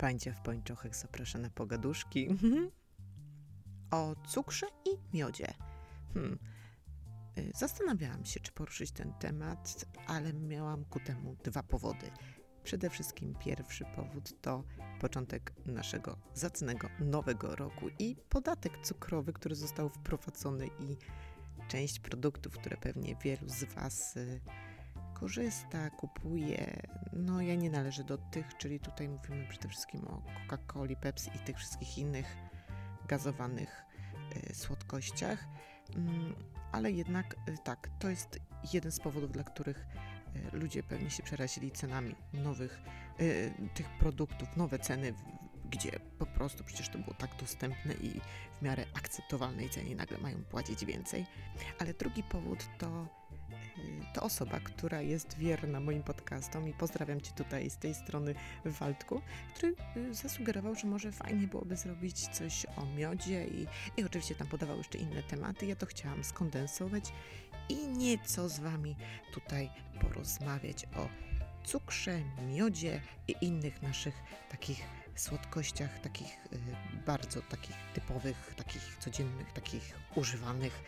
Pańcia 0.00 0.32
w 0.32 0.40
pończochach 0.40 0.96
zaprasza 0.96 1.38
na 1.38 1.50
pogaduszki 1.50 2.28
o 3.90 4.14
cukrze 4.28 4.66
i 4.84 5.16
miodzie. 5.16 5.54
Hmm. 6.14 6.38
Y, 7.38 7.52
zastanawiałam 7.54 8.24
się, 8.24 8.40
czy 8.40 8.52
poruszyć 8.52 8.90
ten 8.92 9.12
temat, 9.12 9.84
ale 10.06 10.32
miałam 10.32 10.84
ku 10.84 11.00
temu 11.00 11.36
dwa 11.44 11.62
powody. 11.62 12.10
Przede 12.62 12.90
wszystkim 12.90 13.34
pierwszy 13.34 13.84
powód 13.96 14.40
to 14.40 14.64
początek 15.00 15.52
naszego 15.66 16.18
zacnego 16.34 16.88
nowego 17.00 17.56
roku 17.56 17.88
i 17.98 18.16
podatek 18.28 18.72
cukrowy, 18.82 19.32
który 19.32 19.54
został 19.54 19.88
wprowadzony 19.88 20.66
i 20.66 20.96
część 21.68 22.00
produktów, 22.00 22.58
które 22.58 22.76
pewnie 22.76 23.16
wielu 23.16 23.48
z 23.48 23.64
Was 23.64 24.16
y, 24.16 24.40
korzysta, 25.14 25.90
kupuje. 25.90 26.79
No 27.12 27.40
ja 27.40 27.54
nie 27.54 27.70
należę 27.70 28.04
do 28.04 28.18
tych, 28.18 28.56
czyli 28.56 28.80
tutaj 28.80 29.08
mówimy 29.08 29.46
przede 29.48 29.68
wszystkim 29.68 30.08
o 30.08 30.22
Coca-Coli, 30.48 30.96
Pepsi 30.96 31.30
i 31.34 31.38
tych 31.38 31.56
wszystkich 31.56 31.98
innych 31.98 32.36
gazowanych 33.08 33.84
y, 34.50 34.54
słodkościach. 34.54 35.44
Mm, 35.96 36.34
ale 36.72 36.92
jednak 36.92 37.36
y, 37.48 37.58
tak, 37.64 37.90
to 37.98 38.08
jest 38.08 38.40
jeden 38.72 38.92
z 38.92 39.00
powodów, 39.00 39.32
dla 39.32 39.44
których 39.44 39.86
y, 40.36 40.56
ludzie 40.56 40.82
pewnie 40.82 41.10
się 41.10 41.22
przerazili 41.22 41.70
cenami 41.70 42.14
nowych 42.32 42.80
y, 43.20 43.52
tych 43.74 43.88
produktów, 43.98 44.56
nowe 44.56 44.78
ceny, 44.78 45.14
gdzie 45.70 45.90
po 46.18 46.26
prostu 46.26 46.64
przecież 46.64 46.88
to 46.88 46.98
było 46.98 47.14
tak 47.14 47.30
dostępne 47.40 47.94
i 47.94 48.20
w 48.58 48.62
miarę 48.62 48.84
akceptowalnej 48.94 49.70
cenie 49.70 49.96
nagle 49.96 50.18
mają 50.18 50.44
płacić 50.44 50.84
więcej. 50.84 51.26
Ale 51.78 51.94
drugi 51.94 52.22
powód 52.22 52.58
to 52.78 53.19
to 54.14 54.22
osoba, 54.22 54.60
która 54.60 55.00
jest 55.00 55.38
wierna 55.38 55.80
moim 55.80 56.02
podcastom 56.02 56.68
i 56.68 56.72
pozdrawiam 56.72 57.20
Cię 57.20 57.32
tutaj 57.32 57.70
z 57.70 57.76
tej 57.76 57.94
strony 57.94 58.34
Waldku, 58.64 59.22
który 59.54 59.74
y, 59.96 60.14
zasugerował, 60.14 60.74
że 60.74 60.86
może 60.86 61.12
fajnie 61.12 61.46
byłoby 61.46 61.76
zrobić 61.76 62.28
coś 62.28 62.66
o 62.76 62.86
miodzie 62.86 63.46
i, 63.46 63.66
i 63.96 64.04
oczywiście 64.04 64.34
tam 64.34 64.46
podawał 64.46 64.76
jeszcze 64.76 64.98
inne 64.98 65.22
tematy. 65.22 65.66
Ja 65.66 65.76
to 65.76 65.86
chciałam 65.86 66.24
skondensować 66.24 67.04
i 67.68 67.88
nieco 67.88 68.48
z 68.48 68.60
Wami 68.60 68.96
tutaj 69.32 69.70
porozmawiać 70.00 70.84
o 70.96 71.08
cukrze, 71.64 72.20
miodzie 72.48 73.00
i 73.28 73.34
innych 73.40 73.82
naszych 73.82 74.14
takich 74.50 74.84
słodkościach, 75.14 75.98
takich 75.98 76.38
y, 76.52 76.58
bardzo 77.06 77.42
takich 77.42 77.76
typowych, 77.94 78.54
takich 78.56 78.96
codziennych, 79.00 79.52
takich 79.52 79.98
używanych. 80.14 80.82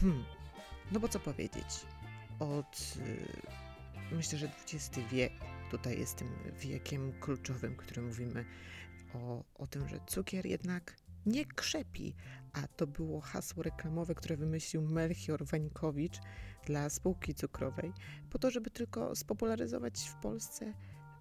Hmm, 0.00 0.24
no 0.92 1.00
bo 1.00 1.08
co 1.08 1.20
powiedzieć? 1.20 1.66
Od 2.42 2.96
y, 2.96 4.14
myślę, 4.14 4.38
że 4.38 4.46
XX 4.46 4.98
wiek 5.12 5.32
tutaj 5.70 5.98
jest 5.98 6.16
tym 6.16 6.28
wiekiem 6.60 7.12
kluczowym, 7.20 7.76
który 7.76 8.02
mówimy 8.02 8.44
o, 9.14 9.44
o 9.54 9.66
tym, 9.66 9.88
że 9.88 10.00
cukier 10.06 10.46
jednak 10.46 10.96
nie 11.26 11.44
krzepi, 11.46 12.14
a 12.52 12.68
to 12.68 12.86
było 12.86 13.20
hasło 13.20 13.62
reklamowe, 13.62 14.14
które 14.14 14.36
wymyślił 14.36 14.82
Melchior 14.82 15.44
Wańkowicz 15.46 16.18
dla 16.66 16.90
spółki 16.90 17.34
cukrowej, 17.34 17.92
po 18.30 18.38
to, 18.38 18.50
żeby 18.50 18.70
tylko 18.70 19.16
spopularyzować 19.16 20.08
w 20.08 20.14
Polsce 20.14 20.74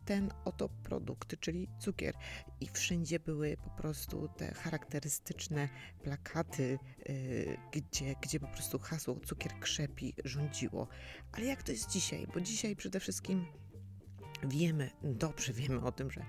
ten 0.05 0.31
oto 0.45 0.69
produkt, 0.69 1.39
czyli 1.39 1.67
cukier. 1.79 2.15
I 2.59 2.67
wszędzie 2.67 3.19
były 3.19 3.57
po 3.57 3.69
prostu 3.69 4.29
te 4.37 4.53
charakterystyczne 4.53 5.69
plakaty, 6.03 6.79
yy, 7.09 7.57
gdzie, 7.71 8.15
gdzie 8.21 8.39
po 8.39 8.47
prostu 8.47 8.79
hasło 8.79 9.19
cukier 9.25 9.59
krzepi 9.59 10.13
rządziło. 10.25 10.87
Ale 11.31 11.45
jak 11.45 11.63
to 11.63 11.71
jest 11.71 11.89
dzisiaj? 11.89 12.27
Bo 12.33 12.41
dzisiaj 12.41 12.75
przede 12.75 12.99
wszystkim 12.99 13.45
wiemy, 14.43 14.89
dobrze 15.03 15.53
wiemy 15.53 15.81
o 15.81 15.91
tym, 15.91 16.11
że 16.11 16.25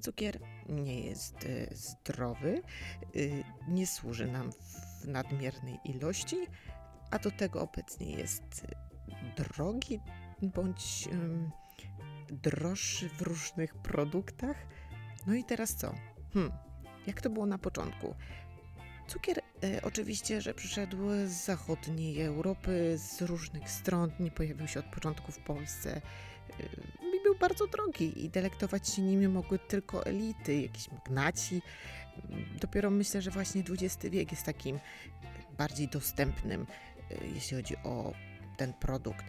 cukier 0.00 0.40
nie 0.68 1.00
jest 1.00 1.44
y, 1.44 1.68
zdrowy, 1.72 2.62
y, 3.16 3.44
nie 3.68 3.86
służy 3.86 4.26
nam 4.26 4.52
w 4.52 5.08
nadmiernej 5.08 5.78
ilości, 5.84 6.36
a 7.10 7.18
do 7.18 7.30
tego 7.30 7.60
obecnie 7.60 8.12
jest 8.12 8.66
drogi 9.36 10.00
bądź 10.42 11.08
droższy 12.32 13.08
w 13.08 13.22
różnych 13.22 13.74
produktach. 13.74 14.56
No 15.26 15.34
i 15.34 15.44
teraz 15.44 15.74
co? 15.74 15.94
Hmm, 16.34 16.52
jak 17.06 17.20
to 17.20 17.30
było 17.30 17.46
na 17.46 17.58
początku? 17.58 18.14
Cukier 19.06 19.38
e, 19.38 19.82
oczywiście, 19.82 20.40
że 20.40 20.54
przyszedł 20.54 20.96
z 21.26 21.30
zachodniej 21.30 22.22
Europy, 22.22 22.98
z 22.98 23.22
różnych 23.22 23.70
stron, 23.70 24.10
nie 24.20 24.30
pojawił 24.30 24.68
się 24.68 24.80
od 24.80 24.86
początku 24.86 25.32
w 25.32 25.38
Polsce 25.38 25.96
e, 25.96 26.02
i 27.18 27.22
był 27.22 27.34
bardzo 27.34 27.66
drogi 27.66 28.24
i 28.24 28.30
delektować 28.30 28.88
się 28.88 29.02
nimi 29.02 29.28
mogły 29.28 29.58
tylko 29.58 30.06
elity, 30.06 30.60
jakieś 30.60 30.90
magnaci. 30.90 31.62
Dopiero 32.60 32.90
myślę, 32.90 33.22
że 33.22 33.30
właśnie 33.30 33.62
XX 33.70 34.06
wiek 34.10 34.30
jest 34.30 34.46
takim 34.46 34.78
bardziej 35.58 35.88
dostępnym, 35.88 36.66
e, 37.10 37.26
jeśli 37.26 37.56
chodzi 37.56 37.76
o 37.76 38.12
ten 38.56 38.72
produkt. 38.72 39.24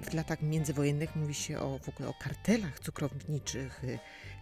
W 0.00 0.14
latach 0.14 0.42
międzywojennych 0.42 1.16
mówi 1.16 1.34
się 1.34 1.60
o, 1.60 1.78
w 1.78 1.88
ogóle 1.88 2.08
o 2.08 2.14
kartelach 2.14 2.80
cukrowniczych. 2.80 3.82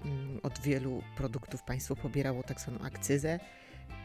Mm, 0.05 0.41
od 0.43 0.59
wielu 0.59 1.03
produktów 1.17 1.63
państwo 1.63 1.97
pobierało 1.97 2.43
tak 2.43 2.61
zwaną 2.61 2.79
akcyzę 2.79 3.41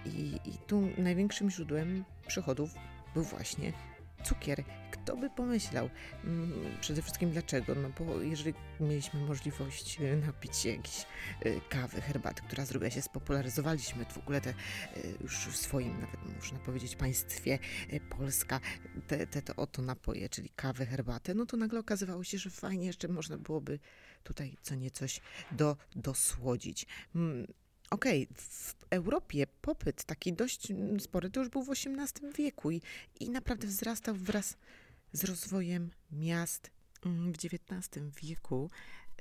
i, 0.06 0.40
i 0.46 0.58
tu 0.68 0.90
największym 0.97 1.50
źródłem 1.50 2.06
przychodów 2.28 2.69
był 3.13 3.24
właśnie 3.24 3.74
cukier. 4.23 4.63
Kto 4.91 5.17
by 5.17 5.29
pomyślał? 5.29 5.89
Mm, 6.23 6.78
przede 6.81 7.01
wszystkim 7.01 7.31
dlaczego? 7.31 7.75
No 7.75 7.89
bo 7.89 8.22
jeżeli 8.22 8.53
mieliśmy 8.79 9.19
możliwość 9.19 10.01
e, 10.01 10.16
napić 10.16 10.57
się 10.57 10.69
jakiejś 10.69 11.06
e, 11.41 11.61
kawy, 11.69 12.01
herbaty, 12.01 12.41
która 12.41 12.66
zrobiła 12.66 12.91
się, 12.91 13.01
spopularyzowaliśmy 13.01 14.06
w 14.06 14.17
ogóle 14.17 14.41
te 14.41 14.50
e, 14.50 14.53
już 15.22 15.47
w 15.47 15.57
swoim, 15.57 16.01
nawet 16.01 16.35
można 16.35 16.59
powiedzieć, 16.59 16.95
państwie 16.95 17.59
Polska, 18.17 18.59
te, 19.07 19.28
te, 19.28 19.56
oto 19.56 19.81
napoje, 19.81 20.29
czyli 20.29 20.50
kawę, 20.56 20.85
herbatę, 20.85 21.33
no 21.33 21.45
to 21.45 21.57
nagle 21.57 21.79
okazywało 21.79 22.23
się, 22.23 22.38
że 22.38 22.50
fajnie 22.50 22.85
jeszcze 22.85 23.07
można 23.07 23.38
byłoby 23.38 23.79
tutaj 24.23 24.57
co 24.62 24.75
niecoś 24.75 25.22
do, 25.51 25.78
dosłodzić. 25.95 26.85
Okej, 27.94 28.24
okay, 28.24 28.36
w 28.38 28.76
Europie 28.90 29.48
popyt 29.62 30.04
taki 30.04 30.34
dość 30.34 30.72
mm, 30.72 31.00
spory 31.00 31.30
to 31.30 31.40
już 31.40 31.50
był 31.50 31.64
w 31.64 31.70
XVIII 31.70 32.34
wieku 32.38 32.72
i, 32.72 32.81
i 33.20 33.30
naprawdę 33.30 33.68
wzrastał 33.68 34.16
wraz 34.16 34.58
z 35.12 35.24
rozwojem 35.24 35.92
miast. 36.12 36.72
Mm, 37.06 37.34
w 37.34 37.36
XIX 37.36 38.04
wieku 38.22 38.70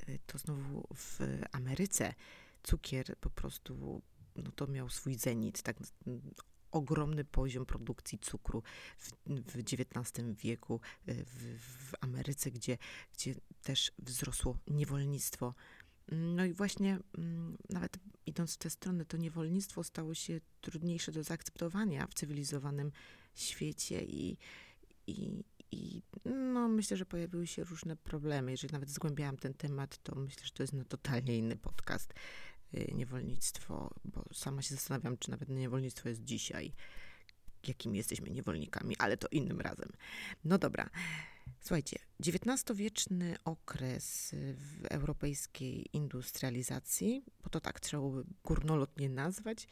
y, 0.09 0.19
to 0.27 0.39
znowu 0.39 0.89
w 0.95 1.19
Ameryce 1.53 2.15
cukier 2.63 3.17
po 3.21 3.31
prostu 3.31 4.03
no 4.37 4.53
to 4.53 4.67
miał 4.67 4.89
swój 4.89 5.15
zenit, 5.15 5.63
tak 5.63 5.77
mm, 6.07 6.35
ogromny 6.71 7.25
poziom 7.25 7.67
produkcji 7.67 8.19
cukru 8.19 8.63
w, 8.99 9.11
w 9.27 9.57
XIX 9.59 10.37
wieku 10.37 10.81
y, 11.09 11.25
w, 11.25 11.59
w 11.61 11.95
Ameryce, 12.01 12.51
gdzie, 12.51 12.79
gdzie 13.13 13.35
też 13.63 13.93
wzrosło 13.99 14.59
niewolnictwo 14.67 15.55
no 16.09 16.45
i 16.45 16.53
właśnie 16.53 16.99
mm, 17.19 17.57
nawet 17.71 17.99
idąc 18.27 18.55
w 18.55 18.59
tę 18.59 18.71
stronę, 18.71 19.05
to 19.05 19.17
niewolnictwo 19.17 19.85
stało 19.85 20.15
się 20.15 20.41
trudniejsze 20.61 21.13
do 21.13 21.23
zaakceptowania 21.23 22.07
w 22.07 22.15
cywilizowanym 22.15 22.93
świecie 23.35 24.05
i, 24.05 24.39
i, 25.07 25.45
i 25.71 26.03
no, 26.25 26.69
myślę, 26.69 26.97
że 26.97 27.07
pojawiły 27.07 27.47
się 27.47 27.65
różne 27.65 27.97
problemy. 27.97 28.51
Jeżeli 28.51 28.73
nawet 28.73 28.91
zgłębiałam 28.91 29.37
ten 29.37 29.55
temat, 29.55 29.99
to 30.03 30.15
myślę, 30.15 30.45
że 30.45 30.53
to 30.53 30.63
jest 30.63 30.73
no, 30.73 30.85
totalnie 30.85 31.39
inny 31.39 31.57
podcast. 31.57 32.15
Y, 32.75 32.93
niewolnictwo, 32.95 33.95
bo 34.05 34.25
sama 34.33 34.63
się 34.63 34.75
zastanawiam, 34.75 35.19
czy 35.19 35.31
nawet 35.31 35.49
niewolnictwo 35.49 36.09
jest 36.09 36.25
dzisiaj, 36.25 36.73
jakimi 37.69 37.99
jesteśmy 37.99 38.31
niewolnikami, 38.31 38.97
ale 38.99 39.17
to 39.17 39.29
innym 39.31 39.61
razem. 39.61 39.89
No 40.45 40.59
dobra. 40.59 40.91
Słuchajcie, 41.61 41.99
XIX-wieczny 42.27 43.37
okres 43.45 44.35
w 44.55 44.87
europejskiej 44.91 45.87
industrializacji, 45.93 47.25
bo 47.43 47.51
to 47.51 47.61
tak 47.61 47.81
trzeba 47.81 48.09
by 48.11 48.25
górnolotnie 48.45 49.09
nazwać, 49.09 49.67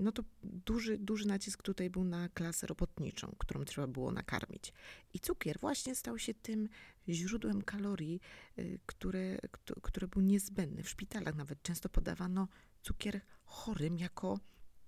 no 0.00 0.12
to 0.12 0.22
duży, 0.42 0.98
duży 0.98 1.28
nacisk 1.28 1.62
tutaj 1.62 1.90
był 1.90 2.04
na 2.04 2.28
klasę 2.28 2.66
robotniczą, 2.66 3.34
którą 3.38 3.64
trzeba 3.64 3.86
było 3.86 4.12
nakarmić. 4.12 4.72
I 5.14 5.20
cukier 5.20 5.58
właśnie 5.60 5.94
stał 5.94 6.18
się 6.18 6.34
tym 6.34 6.68
źródłem 7.08 7.62
kalorii, 7.62 8.20
y, 8.58 8.78
które, 8.86 9.38
które 9.82 10.08
był 10.08 10.22
niezbędny. 10.22 10.82
W 10.82 10.88
szpitalach 10.88 11.34
nawet 11.34 11.62
często 11.62 11.88
podawano 11.88 12.48
cukier 12.82 13.20
chorym 13.44 13.98
jako 13.98 14.38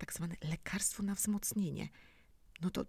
tak 0.00 0.12
zwane 0.12 0.36
lekarstwo 0.44 1.02
na 1.02 1.14
wzmocnienie. 1.14 1.88
No 2.60 2.70
to 2.70 2.86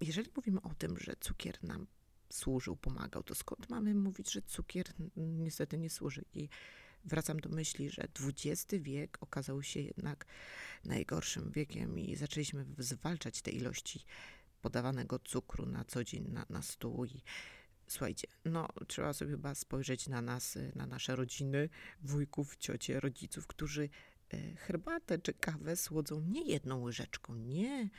jeżeli 0.00 0.30
mówimy 0.36 0.62
o 0.62 0.74
tym, 0.74 0.98
że 0.98 1.16
cukier 1.20 1.64
nam 1.64 1.86
służył, 2.30 2.76
pomagał, 2.76 3.22
to 3.22 3.34
skąd 3.34 3.68
mamy 3.68 3.94
mówić, 3.94 4.32
że 4.32 4.42
cukier 4.42 4.86
niestety 5.16 5.78
nie 5.78 5.90
służy? 5.90 6.24
I 6.34 6.48
wracam 7.04 7.40
do 7.40 7.48
myśli, 7.48 7.90
że 7.90 8.08
XX 8.20 8.66
wiek 8.82 9.18
okazał 9.20 9.62
się 9.62 9.80
jednak 9.80 10.26
najgorszym 10.84 11.50
wiekiem 11.50 11.98
i 11.98 12.16
zaczęliśmy 12.16 12.66
zwalczać 12.78 13.42
te 13.42 13.50
ilości 13.50 14.04
podawanego 14.62 15.18
cukru 15.18 15.66
na 15.66 15.84
co 15.84 16.04
dzień 16.04 16.28
na, 16.28 16.46
na 16.50 16.62
stół 16.62 17.04
i 17.04 17.22
Słuchajcie, 17.88 18.28
no 18.44 18.68
trzeba 18.86 19.12
sobie 19.12 19.30
chyba 19.30 19.54
spojrzeć 19.54 20.08
na 20.08 20.22
nas, 20.22 20.58
na 20.74 20.86
nasze 20.86 21.16
rodziny, 21.16 21.68
wujków, 22.02 22.56
ciocie, 22.56 23.00
rodziców, 23.00 23.46
którzy 23.46 23.88
herbatę 24.56 25.18
czy 25.18 25.32
kawę 25.32 25.76
słodzą 25.76 26.20
nie 26.20 26.42
jedną 26.42 26.82
łyżeczką, 26.82 27.34
nie, 27.34 27.90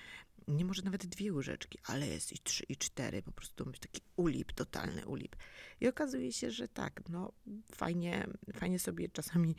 nie 0.47 0.65
może 0.65 0.81
nawet 0.81 1.05
dwie 1.05 1.33
łyżeczki, 1.33 1.79
ale 1.83 2.07
jest 2.07 2.33
i 2.33 2.39
trzy, 2.39 2.63
i 2.69 2.75
cztery, 2.75 3.21
po 3.21 3.31
prostu 3.31 3.65
to 3.65 3.71
taki 3.71 4.01
ulip, 4.15 4.51
totalny 4.51 5.05
ulip. 5.05 5.35
I 5.81 5.87
okazuje 5.87 6.31
się, 6.31 6.51
że 6.51 6.67
tak, 6.67 7.01
no 7.09 7.31
fajnie, 7.71 8.27
fajnie 8.53 8.79
sobie 8.79 9.09
czasami 9.09 9.55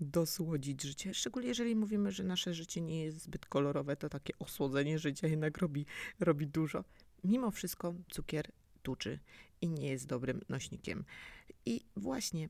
dosłodzić 0.00 0.82
życie, 0.82 1.14
szczególnie 1.14 1.48
jeżeli 1.48 1.76
mówimy, 1.76 2.12
że 2.12 2.24
nasze 2.24 2.54
życie 2.54 2.80
nie 2.80 3.04
jest 3.04 3.22
zbyt 3.22 3.46
kolorowe, 3.46 3.96
to 3.96 4.08
takie 4.08 4.38
osłodzenie 4.38 4.98
życia 4.98 5.26
jednak 5.26 5.58
robi, 5.58 5.86
robi 6.20 6.46
dużo. 6.46 6.84
Mimo 7.24 7.50
wszystko 7.50 7.94
cukier 8.10 8.52
tuczy 8.82 9.18
i 9.60 9.68
nie 9.68 9.88
jest 9.88 10.06
dobrym 10.06 10.40
nośnikiem. 10.48 11.04
I 11.66 11.84
właśnie 11.96 12.48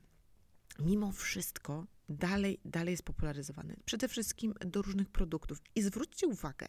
mimo 0.79 1.13
wszystko 1.13 1.87
dalej, 2.11 2.61
dalej 2.65 2.93
jest 2.93 3.03
popularyzowany. 3.03 3.77
Przede 3.85 4.09
wszystkim 4.09 4.55
do 4.61 4.83
różnych 4.83 5.09
produktów. 5.09 5.63
I 5.75 5.83
zwróćcie 5.83 6.27
uwagę, 6.27 6.67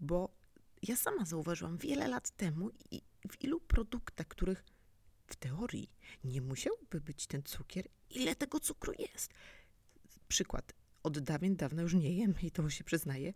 bo 0.00 0.34
ja 0.82 0.96
sama 0.96 1.24
zauważyłam 1.24 1.78
wiele 1.78 2.08
lat 2.08 2.30
temu 2.30 2.70
i 2.90 3.02
w 3.30 3.44
ilu 3.44 3.60
produktach, 3.60 4.28
których 4.28 4.64
w 5.26 5.36
teorii 5.36 5.90
nie 6.24 6.40
musiałby 6.40 7.00
być 7.00 7.26
ten 7.26 7.42
cukier, 7.42 7.88
ile 8.10 8.34
tego 8.34 8.60
cukru 8.60 8.92
jest. 8.98 9.30
Przykład. 10.28 10.72
Od 11.02 11.18
dawien 11.18 11.56
dawna 11.56 11.82
już 11.82 11.94
nie 11.94 12.16
jem 12.16 12.34
i 12.42 12.50
to 12.50 12.70
się 12.70 12.84
przyznaję. 12.84 13.32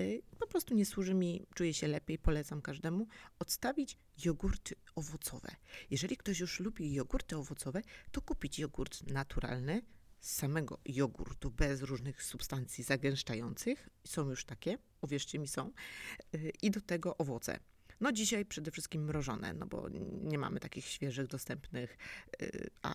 Y, 0.00 0.22
po 0.38 0.46
prostu 0.46 0.74
nie 0.74 0.86
służy 0.86 1.14
mi, 1.14 1.46
czuję 1.54 1.74
się 1.74 1.88
lepiej, 1.88 2.18
polecam 2.18 2.62
każdemu, 2.62 3.06
odstawić 3.38 3.98
jogurty 4.24 4.74
owocowe. 4.94 5.56
Jeżeli 5.90 6.16
ktoś 6.16 6.40
już 6.40 6.60
lubi 6.60 6.94
jogurty 6.94 7.36
owocowe, 7.36 7.82
to 8.12 8.20
kupić 8.20 8.58
jogurt 8.58 9.06
naturalny, 9.06 9.82
z 10.20 10.34
samego 10.34 10.78
jogurtu, 10.84 11.50
bez 11.50 11.82
różnych 11.82 12.22
substancji 12.22 12.84
zagęszczających. 12.84 13.88
Są 14.04 14.30
już 14.30 14.44
takie, 14.44 14.78
uwierzcie 15.00 15.38
mi, 15.38 15.48
są. 15.48 15.72
Y, 16.34 16.52
I 16.62 16.70
do 16.70 16.80
tego 16.80 17.16
owoce. 17.16 17.60
No 18.00 18.12
dzisiaj 18.12 18.44
przede 18.44 18.70
wszystkim 18.70 19.04
mrożone, 19.04 19.54
no 19.54 19.66
bo 19.66 19.88
nie 20.22 20.38
mamy 20.38 20.60
takich 20.60 20.86
świeżych, 20.86 21.26
dostępnych, 21.26 21.96
y, 22.42 22.70
a 22.82 22.94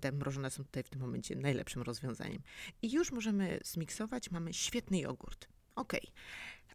te 0.00 0.12
mrożone 0.12 0.50
są 0.50 0.64
tutaj 0.64 0.82
w 0.82 0.88
tym 0.88 1.00
momencie 1.00 1.36
najlepszym 1.36 1.82
rozwiązaniem. 1.82 2.42
I 2.82 2.92
już 2.92 3.12
możemy 3.12 3.60
zmiksować, 3.64 4.30
mamy 4.30 4.54
świetny 4.54 4.98
jogurt. 5.00 5.48
Ok, 5.74 5.92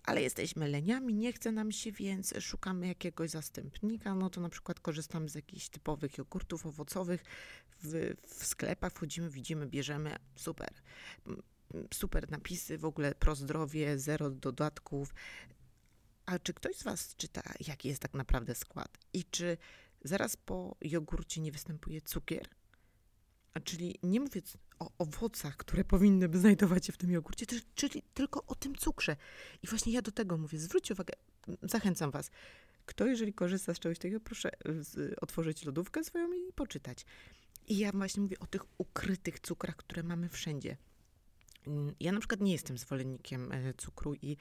ale 0.07 0.21
jesteśmy 0.21 0.67
leniami, 0.67 1.13
nie 1.13 1.33
chce 1.33 1.51
nam 1.51 1.71
się, 1.71 1.91
więc 1.91 2.33
szukamy 2.39 2.87
jakiegoś 2.87 3.29
zastępnika. 3.29 4.15
No 4.15 4.29
to 4.29 4.41
na 4.41 4.49
przykład 4.49 4.79
korzystamy 4.79 5.29
z 5.29 5.35
jakichś 5.35 5.69
typowych 5.69 6.17
jogurtów 6.17 6.65
owocowych. 6.65 7.23
W, 7.83 8.15
w 8.27 8.45
sklepach 8.45 8.93
wchodzimy, 8.93 9.29
widzimy, 9.29 9.67
bierzemy, 9.67 10.15
super. 10.35 10.69
Super 11.93 12.31
napisy, 12.31 12.77
w 12.77 12.85
ogóle 12.85 13.15
pro 13.15 13.35
zdrowie, 13.35 13.99
zero 13.99 14.29
dodatków. 14.29 15.13
A 16.25 16.39
czy 16.39 16.53
ktoś 16.53 16.75
z 16.75 16.83
Was 16.83 17.15
czyta, 17.15 17.41
jaki 17.67 17.87
jest 17.87 18.01
tak 18.01 18.13
naprawdę 18.13 18.55
skład? 18.55 18.97
I 19.13 19.23
czy 19.23 19.57
zaraz 20.03 20.37
po 20.37 20.75
jogurcie 20.81 21.41
nie 21.41 21.51
występuje 21.51 22.01
cukier? 22.01 22.49
czyli 23.63 23.99
nie 24.03 24.19
mówię 24.19 24.41
o 24.79 24.91
owocach, 24.97 25.57
które 25.57 25.83
powinny 25.83 26.29
by 26.29 26.39
znajdować 26.39 26.85
się 26.85 26.93
w 26.93 26.97
tym 26.97 27.11
jogurcie, 27.11 27.45
czyli 27.75 28.03
tylko 28.13 28.43
o 28.45 28.55
tym 28.55 28.75
cukrze. 28.75 29.15
I 29.63 29.67
właśnie 29.67 29.93
ja 29.93 30.01
do 30.01 30.11
tego 30.11 30.37
mówię. 30.37 30.59
Zwróćcie 30.59 30.93
uwagę, 30.93 31.13
zachęcam 31.63 32.11
Was. 32.11 32.31
Kto, 32.85 33.05
jeżeli 33.05 33.33
korzysta 33.33 33.73
z 33.73 33.79
czegoś 33.79 33.99
takiego, 33.99 34.19
proszę 34.19 34.51
otworzyć 35.21 35.65
lodówkę 35.65 36.03
swoją 36.03 36.33
i 36.33 36.53
poczytać. 36.55 37.05
I 37.67 37.77
ja 37.77 37.91
właśnie 37.91 38.23
mówię 38.23 38.39
o 38.39 38.47
tych 38.47 38.61
ukrytych 38.77 39.39
cukrach, 39.39 39.75
które 39.75 40.03
mamy 40.03 40.29
wszędzie. 40.29 40.77
Mm, 41.67 41.95
ja 41.99 42.11
na 42.11 42.19
przykład 42.19 42.41
nie 42.41 42.51
jestem 42.51 42.77
zwolennikiem 42.77 43.51
e, 43.51 43.73
cukru 43.73 44.13
i 44.21 44.37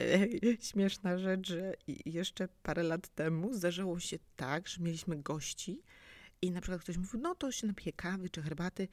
e, 0.00 0.28
śmieszna 0.70 1.18
rzecz, 1.18 1.48
że 1.48 1.74
jeszcze 2.06 2.48
parę 2.62 2.82
lat 2.82 3.08
temu 3.08 3.54
zdarzyło 3.54 4.00
się 4.00 4.18
tak, 4.36 4.68
że 4.68 4.80
mieliśmy 4.80 5.22
gości, 5.22 5.82
i 6.42 6.50
na 6.50 6.60
przykład 6.60 6.80
ktoś 6.80 6.96
mówił, 6.96 7.20
no 7.20 7.34
to 7.34 7.52
się 7.52 7.66
napije 7.66 7.92
kawy 7.92 8.30
czy 8.30 8.42
herbaty, 8.42 8.88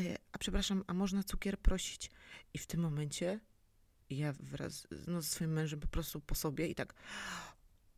e, 0.00 0.16
a 0.32 0.38
przepraszam, 0.38 0.84
a 0.86 0.94
można 0.94 1.22
cukier 1.22 1.58
prosić? 1.58 2.10
I 2.54 2.58
w 2.58 2.66
tym 2.66 2.80
momencie 2.80 3.40
ja 4.10 4.32
wraz 4.32 4.86
no, 5.06 5.22
ze 5.22 5.28
swoim 5.28 5.52
mężem 5.52 5.80
po 5.80 5.88
prostu 5.88 6.20
po 6.20 6.34
sobie 6.34 6.66
i 6.66 6.74
tak, 6.74 6.94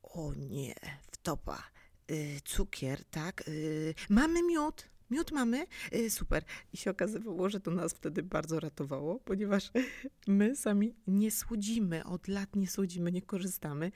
o 0.03 0.35
nie, 0.35 0.75
wtopa, 1.13 1.63
y, 2.11 2.41
cukier, 2.45 3.05
tak, 3.05 3.49
y, 3.49 3.95
mamy 4.09 4.43
miód, 4.43 4.92
Miód 5.13 5.33
mamy? 5.33 5.67
Y, 5.95 6.11
super. 6.11 6.45
I 6.73 6.77
się 6.77 6.91
okazywało, 6.91 7.49
że 7.49 7.61
to 7.61 7.71
nas 7.71 7.93
wtedy 7.95 8.23
bardzo 8.23 8.61
ratowało, 8.61 9.21
ponieważ 9.21 9.71
my 10.27 10.57
sami 10.57 10.95
nie 11.07 11.31
słodzimy, 11.31 12.05
od 12.05 12.29
lat 12.29 12.57
nie 12.57 12.69
słodzimy, 12.69 13.13
nie 13.13 13.23
korzystamy. 13.23 13.93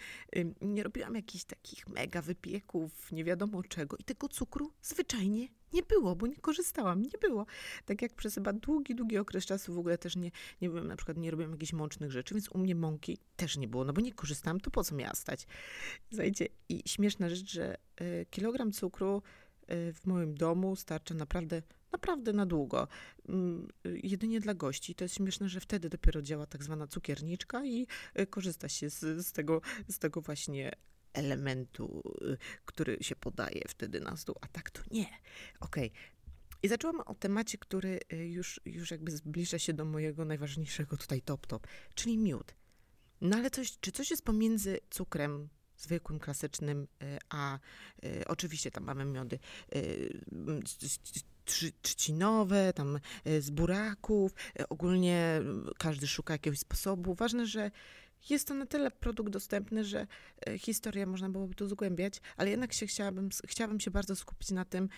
Nie 0.60 0.82
robiłam 0.82 1.14
jakichś 1.14 1.44
takich 1.44 1.88
mega 1.88 2.22
wypieków, 2.22 3.12
nie 3.12 3.24
wiadomo 3.24 3.62
czego 3.62 3.96
i 3.96 4.04
tego 4.04 4.28
cukru 4.28 4.72
zwyczajnie 4.82 5.48
nie 5.72 5.82
było, 5.82 6.16
bo 6.16 6.26
nie 6.26 6.36
korzystałam, 6.36 7.02
nie 7.02 7.18
było. 7.20 7.46
Tak 7.84 8.02
jak 8.02 8.14
przez 8.14 8.34
chyba 8.34 8.52
długi, 8.52 8.94
długi 8.94 9.18
okres 9.18 9.46
czasu 9.46 9.74
w 9.74 9.78
ogóle 9.78 9.98
też 9.98 10.16
nie, 10.16 10.30
nie 10.60 10.68
byłem, 10.68 10.86
na 10.86 10.96
przykład 10.96 11.16
nie 11.16 11.30
robiłam 11.30 11.52
jakichś 11.52 11.72
mącznych 11.72 12.12
rzeczy, 12.12 12.34
więc 12.34 12.48
u 12.48 12.58
mnie 12.58 12.74
mąki 12.74 13.18
też 13.36 13.56
nie 13.56 13.68
było, 13.68 13.84
no 13.84 13.92
bo 13.92 14.00
nie 14.00 14.12
korzystałam, 14.12 14.60
to 14.60 14.70
po 14.70 14.84
co 14.84 14.94
miała 14.94 15.14
stać? 15.14 15.46
Zajdzie. 16.10 16.46
I 16.68 16.82
śmieszna 16.86 17.28
rzecz, 17.28 17.52
że 17.52 17.76
y, 18.00 18.26
kilogram 18.30 18.72
cukru 18.72 19.22
w 19.68 20.00
moim 20.04 20.34
domu 20.34 20.76
starcza 20.76 21.14
naprawdę, 21.14 21.62
naprawdę 21.92 22.32
na 22.32 22.46
długo. 22.46 22.88
Mm, 23.28 23.68
jedynie 23.84 24.40
dla 24.40 24.54
gości. 24.54 24.94
To 24.94 25.04
jest 25.04 25.14
śmieszne, 25.14 25.48
że 25.48 25.60
wtedy 25.60 25.88
dopiero 25.88 26.22
działa 26.22 26.46
tak 26.46 26.64
zwana 26.64 26.86
cukierniczka 26.86 27.64
i 27.64 27.86
y, 28.20 28.26
korzysta 28.26 28.68
się 28.68 28.90
z, 28.90 29.26
z, 29.26 29.32
tego, 29.32 29.60
z 29.88 29.98
tego 29.98 30.20
właśnie 30.20 30.72
elementu, 31.12 32.02
y, 32.22 32.36
który 32.64 32.98
się 33.00 33.16
podaje 33.16 33.62
wtedy 33.68 34.00
na 34.00 34.16
stół, 34.16 34.34
a 34.40 34.48
tak 34.48 34.70
to 34.70 34.82
nie. 34.90 35.08
Okej. 35.60 35.90
Okay. 35.90 35.90
I 36.62 36.68
zaczęłam 36.68 37.00
o 37.00 37.14
temacie, 37.14 37.58
który 37.58 38.00
już, 38.10 38.60
już 38.64 38.90
jakby 38.90 39.10
zbliża 39.10 39.58
się 39.58 39.72
do 39.72 39.84
mojego 39.84 40.24
najważniejszego 40.24 40.96
tutaj 40.96 41.22
top-top, 41.22 41.66
czyli 41.94 42.18
miód. 42.18 42.54
No 43.20 43.36
ale 43.36 43.50
coś, 43.50 43.78
czy 43.80 43.92
coś 43.92 44.10
jest 44.10 44.24
pomiędzy 44.24 44.78
cukrem, 44.90 45.48
zwykłym, 45.76 46.18
klasycznym, 46.18 46.86
e, 47.02 47.18
a 47.28 47.54
e, 47.54 47.58
oczywiście 48.28 48.70
tam 48.70 48.84
mamy 48.84 49.04
miody 49.04 49.38
e, 49.72 49.80
trzcinowe, 51.82 52.72
tam 52.72 52.98
z 53.40 53.50
buraków, 53.50 54.34
ogólnie 54.68 55.40
każdy 55.78 56.06
szuka 56.06 56.34
jakiegoś 56.34 56.58
sposobu. 56.58 57.14
Ważne, 57.14 57.46
że 57.46 57.70
jest 58.30 58.48
to 58.48 58.54
na 58.54 58.66
tyle 58.66 58.90
produkt 58.90 59.30
dostępny, 59.30 59.84
że 59.84 60.06
historię 60.58 61.06
można 61.06 61.28
byłoby 61.28 61.54
tu 61.54 61.68
zgłębiać, 61.68 62.20
ale 62.36 62.50
jednak 62.50 62.72
się 62.72 62.86
chciałabym, 62.86 63.28
chciałabym 63.46 63.80
się 63.80 63.90
bardzo 63.90 64.16
skupić 64.16 64.50
na 64.50 64.64
tym, 64.64 64.88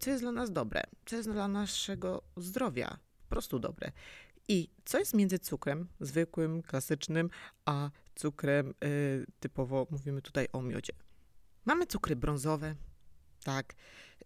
co 0.00 0.10
jest 0.10 0.22
dla 0.22 0.32
nas 0.32 0.52
dobre, 0.52 0.82
co 1.06 1.16
jest 1.16 1.30
dla 1.30 1.48
naszego 1.48 2.22
zdrowia, 2.36 2.98
po 3.22 3.28
prostu 3.28 3.58
dobre. 3.58 3.92
I 4.48 4.68
co 4.84 4.98
jest 4.98 5.14
między 5.14 5.38
cukrem 5.38 5.88
zwykłym, 6.00 6.62
klasycznym, 6.62 7.30
a 7.64 7.90
cukrem 8.20 8.74
y, 8.84 9.26
typowo 9.40 9.86
mówimy 9.90 10.22
tutaj 10.22 10.48
o 10.52 10.62
miodzie? 10.62 10.92
Mamy 11.64 11.86
cukry 11.86 12.16
brązowe, 12.16 12.74
tak. 13.44 13.74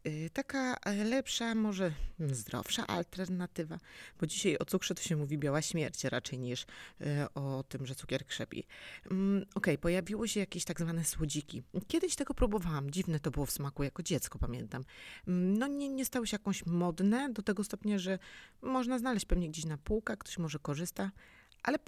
Y, 0.07 0.31
taka 0.33 0.77
e, 0.85 1.05
lepsza, 1.05 1.55
może 1.55 1.93
zdrowsza 2.19 2.87
alternatywa, 2.87 3.79
bo 4.21 4.27
dzisiaj 4.27 4.59
o 4.59 4.65
cukrze 4.65 4.95
to 4.95 5.03
się 5.03 5.17
mówi 5.17 5.39
biała 5.39 5.63
śmierć 5.63 6.05
raczej 6.05 6.39
niż 6.39 6.63
y, 6.63 6.67
o 7.35 7.65
tym, 7.69 7.87
że 7.87 7.95
cukier 7.95 8.27
krzepi. 8.27 8.65
Mm, 9.11 9.45
okay, 9.55 9.79
pojawiły 9.79 10.29
się 10.29 10.41
jakieś 10.41 10.65
tak 10.65 10.81
zwane 10.81 11.05
słodziki. 11.05 11.63
Kiedyś 11.89 12.17
tego 12.17 12.35
próbowałam, 12.35 12.91
dziwne 12.91 13.21
to 13.21 13.31
było 13.31 13.47
w 13.47 13.51
smaku, 13.51 13.83
jako 13.83 14.03
dziecko 14.03 14.39
pamiętam. 14.39 14.85
Mm, 15.29 15.59
no 15.59 15.67
nie, 15.67 15.89
nie 15.89 16.05
stały 16.05 16.27
się 16.27 16.35
jakąś 16.35 16.67
modne, 16.67 17.33
do 17.33 17.43
tego 17.43 17.65
stopnia, 17.65 17.99
że 17.99 18.19
można 18.63 18.99
znaleźć 18.99 19.27
pewnie 19.27 19.49
gdzieś 19.49 19.65
na 19.65 19.79
półkach, 19.79 20.19
ktoś 20.19 20.39
może 20.39 20.59
korzysta, 20.59 21.11
ale 21.65 21.79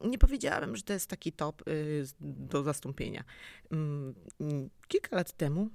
nie 0.00 0.18
powiedziałabym, 0.18 0.76
że 0.76 0.82
to 0.82 0.92
jest 0.92 1.10
taki 1.10 1.32
top 1.32 1.68
y, 1.68 2.04
do 2.20 2.62
zastąpienia. 2.62 3.24
Mm, 3.72 4.14
kilka 4.88 5.16
lat 5.16 5.32
temu 5.32 5.70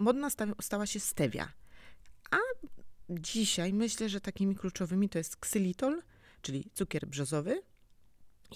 modna 0.00 0.28
stała 0.60 0.86
się 0.86 1.00
stevia, 1.00 1.52
a 2.30 2.36
dzisiaj 3.10 3.72
myślę, 3.72 4.08
że 4.08 4.20
takimi 4.20 4.56
kluczowymi 4.56 5.08
to 5.08 5.18
jest 5.18 5.36
ksylitol, 5.36 6.02
czyli 6.42 6.70
cukier 6.74 7.06
brzozowy, 7.06 7.62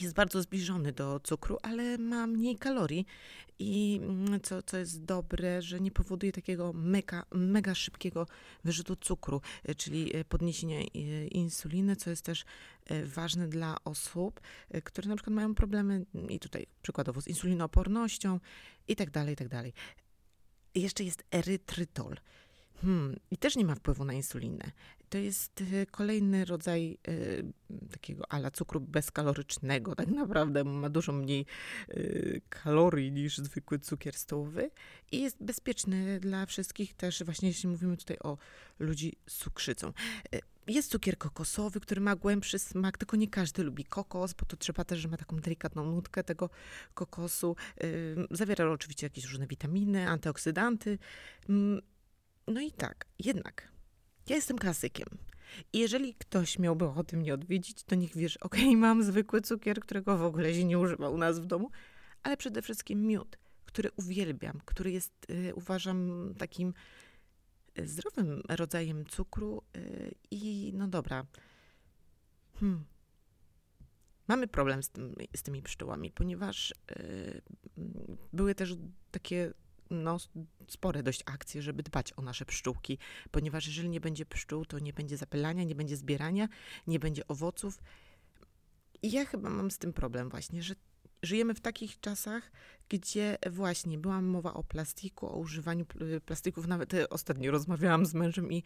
jest 0.00 0.14
bardzo 0.14 0.42
zbliżony 0.42 0.92
do 0.92 1.20
cukru, 1.20 1.58
ale 1.62 1.98
ma 1.98 2.26
mniej 2.26 2.56
kalorii 2.56 3.06
i 3.58 4.00
mm, 4.02 4.40
co, 4.40 4.62
co 4.62 4.76
jest 4.76 5.04
dobre, 5.04 5.62
że 5.62 5.80
nie 5.80 5.90
powoduje 5.90 6.32
takiego 6.32 6.72
mega, 6.72 7.24
mega 7.30 7.74
szybkiego 7.74 8.26
wyrzutu 8.64 8.96
cukru, 8.96 9.40
e, 9.64 9.74
czyli 9.74 10.16
e, 10.16 10.24
podniesienia 10.24 10.80
e, 10.80 10.86
insuliny, 11.26 11.96
co 11.96 12.10
jest 12.10 12.24
też 12.24 12.44
ważne 13.04 13.48
dla 13.48 13.76
osób, 13.84 14.40
które 14.84 15.08
na 15.08 15.16
przykład 15.16 15.34
mają 15.34 15.54
problemy 15.54 16.06
i 16.28 16.38
tutaj 16.38 16.66
przykładowo 16.82 17.20
z 17.20 17.28
insulinoopornością 17.28 18.40
i 18.88 18.96
tak 18.96 19.10
dalej, 19.10 19.32
i 19.32 19.36
tak 19.36 19.48
dalej. 19.48 19.72
jeszcze 20.74 21.04
jest 21.04 21.24
erytrytol. 21.30 22.16
Hmm, 22.82 23.16
I 23.30 23.36
też 23.36 23.56
nie 23.56 23.64
ma 23.64 23.74
wpływu 23.74 24.04
na 24.04 24.12
insulinę. 24.12 24.72
To 25.08 25.18
jest 25.18 25.60
y, 25.60 25.86
kolejny 25.90 26.44
rodzaj 26.44 26.98
y, 27.08 27.44
takiego 27.90 28.32
ala 28.32 28.50
cukru 28.50 28.80
bezkalorycznego. 28.80 29.94
Tak 29.94 30.08
naprawdę 30.08 30.64
ma 30.64 30.90
dużo 30.90 31.12
mniej 31.12 31.46
y, 31.90 32.40
kalorii 32.48 33.12
niż 33.12 33.38
zwykły 33.38 33.78
cukier 33.78 34.14
stołowy 34.14 34.70
i 35.12 35.20
jest 35.20 35.36
bezpieczny 35.40 36.20
dla 36.20 36.46
wszystkich 36.46 36.94
też, 36.94 37.24
właśnie 37.24 37.48
jeśli 37.48 37.68
mówimy 37.68 37.96
tutaj 37.96 38.16
o 38.22 38.38
ludzi 38.78 39.12
z 39.28 39.36
cukrzycą. 39.36 39.92
Jest 40.66 40.90
cukier 40.90 41.18
kokosowy, 41.18 41.80
który 41.80 42.00
ma 42.00 42.16
głębszy 42.16 42.58
smak, 42.58 42.98
tylko 42.98 43.16
nie 43.16 43.28
każdy 43.28 43.62
lubi 43.62 43.84
kokos, 43.84 44.34
bo 44.34 44.46
to 44.46 44.56
trzeba 44.56 44.84
też, 44.84 44.98
że 44.98 45.08
ma 45.08 45.16
taką 45.16 45.36
delikatną 45.36 45.84
nutkę 45.84 46.24
tego 46.24 46.50
kokosu. 46.94 47.56
Zawiera 48.30 48.70
oczywiście 48.70 49.06
jakieś 49.06 49.24
różne 49.24 49.46
witaminy, 49.46 50.08
antyoksydanty. 50.08 50.98
No 52.46 52.60
i 52.60 52.72
tak, 52.72 53.06
jednak 53.18 53.72
ja 54.28 54.36
jestem 54.36 54.58
klasykiem. 54.58 55.08
I 55.72 55.78
jeżeli 55.78 56.14
ktoś 56.14 56.58
miałby 56.58 56.84
ochotę 56.84 57.16
mnie 57.16 57.34
odwiedzić, 57.34 57.84
to 57.84 57.94
niech 57.94 58.16
wie, 58.16 58.28
że 58.28 58.40
okej, 58.40 58.76
mam 58.76 59.02
zwykły 59.02 59.40
cukier, 59.40 59.80
którego 59.80 60.18
w 60.18 60.22
ogóle 60.22 60.54
się 60.54 60.64
nie 60.64 60.78
używa 60.78 61.08
u 61.08 61.18
nas 61.18 61.40
w 61.40 61.46
domu, 61.46 61.70
ale 62.22 62.36
przede 62.36 62.62
wszystkim 62.62 63.06
miód, 63.06 63.38
który 63.64 63.90
uwielbiam, 63.96 64.60
który 64.64 64.90
jest, 64.90 65.30
y, 65.30 65.54
uważam, 65.54 66.28
takim 66.38 66.74
y, 67.78 67.88
zdrowym 67.88 68.42
rodzajem 68.48 69.06
cukru. 69.06 69.62
Y, 69.76 70.14
I 70.30 70.72
no 70.74 70.88
dobra. 70.88 71.26
Hmm. 72.60 72.84
Mamy 74.28 74.48
problem 74.48 74.82
z, 74.82 74.88
tym, 74.88 75.14
z 75.36 75.42
tymi 75.42 75.62
pszczołami, 75.62 76.10
ponieważ 76.10 76.74
y, 76.98 77.42
były 78.32 78.54
też 78.54 78.74
takie 79.10 79.52
no, 79.92 80.16
spore 80.68 81.02
dość 81.02 81.22
akcje, 81.26 81.62
żeby 81.62 81.82
dbać 81.82 82.12
o 82.16 82.22
nasze 82.22 82.44
pszczółki, 82.44 82.98
ponieważ 83.30 83.66
jeżeli 83.66 83.88
nie 83.88 84.00
będzie 84.00 84.26
pszczół, 84.26 84.64
to 84.64 84.78
nie 84.78 84.92
będzie 84.92 85.16
zapylania, 85.16 85.64
nie 85.64 85.74
będzie 85.74 85.96
zbierania, 85.96 86.48
nie 86.86 86.98
będzie 86.98 87.28
owoców. 87.28 87.82
I 89.02 89.10
ja 89.10 89.24
chyba 89.24 89.50
mam 89.50 89.70
z 89.70 89.78
tym 89.78 89.92
problem 89.92 90.30
właśnie, 90.30 90.62
że 90.62 90.74
żyjemy 91.22 91.54
w 91.54 91.60
takich 91.60 92.00
czasach, 92.00 92.52
gdzie 92.92 93.38
właśnie 93.50 93.98
była 93.98 94.20
mowa 94.20 94.54
o 94.54 94.64
plastiku, 94.64 95.26
o 95.26 95.36
używaniu 95.36 95.86
plastików. 96.26 96.66
Nawet 96.66 96.94
e, 96.94 97.08
ostatnio 97.08 97.50
rozmawiałam 97.50 98.06
z 98.06 98.14
mężem 98.14 98.52
i 98.52 98.62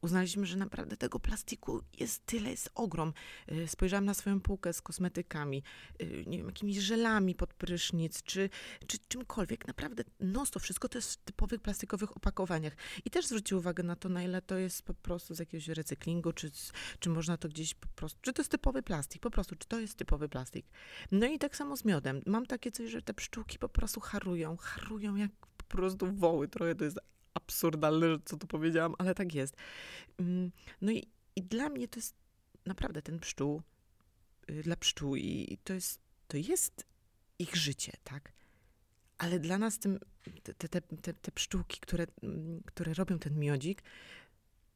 uznaliśmy, 0.00 0.46
że 0.46 0.56
naprawdę 0.56 0.96
tego 0.96 1.20
plastiku 1.20 1.82
jest 1.98 2.26
tyle, 2.26 2.50
jest 2.50 2.70
ogrom. 2.74 3.12
E, 3.46 3.68
spojrzałam 3.68 4.04
na 4.04 4.14
swoją 4.14 4.40
półkę 4.40 4.72
z 4.72 4.82
kosmetykami, 4.82 5.62
e, 5.98 6.06
nie 6.06 6.38
wiem, 6.38 6.46
jakimiś 6.46 6.76
żelami 6.76 7.34
pod 7.34 7.54
prysznic, 7.54 8.22
czy, 8.22 8.50
czy 8.86 8.98
czymkolwiek. 9.08 9.66
Naprawdę, 9.66 10.04
no 10.20 10.46
to 10.46 10.60
wszystko 10.60 10.88
to 10.88 10.98
jest 10.98 11.12
w 11.12 11.16
typowych 11.16 11.60
plastikowych 11.60 12.16
opakowaniach. 12.16 12.76
I 13.04 13.10
też 13.10 13.26
zwróćcie 13.26 13.56
uwagę 13.56 13.82
na 13.82 13.96
to, 13.96 14.08
na 14.08 14.22
ile 14.22 14.42
to 14.42 14.56
jest 14.58 14.82
po 14.82 14.94
prostu 14.94 15.34
z 15.34 15.38
jakiegoś 15.38 15.68
recyklingu, 15.68 16.32
czy, 16.32 16.50
czy 16.98 17.10
można 17.10 17.36
to 17.36 17.48
gdzieś 17.48 17.74
po 17.74 17.88
prostu, 17.88 18.18
czy 18.22 18.32
to 18.32 18.42
jest 18.42 18.50
typowy 18.50 18.82
plastik, 18.82 19.22
po 19.22 19.30
prostu, 19.30 19.56
czy 19.56 19.68
to 19.68 19.80
jest 19.80 19.98
typowy 19.98 20.28
plastik. 20.28 20.66
No 21.12 21.26
i 21.26 21.38
tak 21.38 21.56
samo 21.56 21.76
z 21.76 21.84
miodem. 21.84 22.22
Mam 22.26 22.46
takie 22.46 22.72
coś, 22.72 22.90
że 22.90 23.02
te 23.02 23.14
pszczółki 23.14 23.58
po 23.58 23.65
prostu 23.68 24.00
harują, 24.00 24.56
harują 24.56 25.16
jak 25.16 25.30
po 25.56 25.64
prostu 25.64 26.12
woły. 26.12 26.48
Trochę 26.48 26.74
to 26.74 26.84
jest 26.84 26.98
absurdalne, 27.34 28.06
co 28.24 28.36
tu 28.36 28.46
powiedziałam, 28.46 28.94
ale 28.98 29.14
tak 29.14 29.34
jest. 29.34 29.56
Mm, 30.18 30.50
no 30.80 30.92
i, 30.92 31.08
i 31.36 31.42
dla 31.42 31.68
mnie 31.68 31.88
to 31.88 31.98
jest 31.98 32.14
naprawdę 32.66 33.02
ten 33.02 33.18
pszczół, 33.18 33.62
y, 34.50 34.62
dla 34.62 34.76
pszczół 34.76 35.16
i 35.16 35.58
to 35.64 35.72
jest, 35.72 36.00
to 36.28 36.36
jest 36.36 36.86
ich 37.38 37.56
życie, 37.56 37.92
tak? 38.04 38.32
Ale 39.18 39.38
dla 39.38 39.58
nas 39.58 39.78
tym, 39.78 39.98
te, 40.42 40.54
te, 40.54 40.80
te, 40.80 41.14
te 41.14 41.32
pszczółki, 41.32 41.80
które, 41.80 42.06
mm, 42.22 42.62
które 42.66 42.94
robią 42.94 43.18
ten 43.18 43.38
miodzik, 43.38 43.82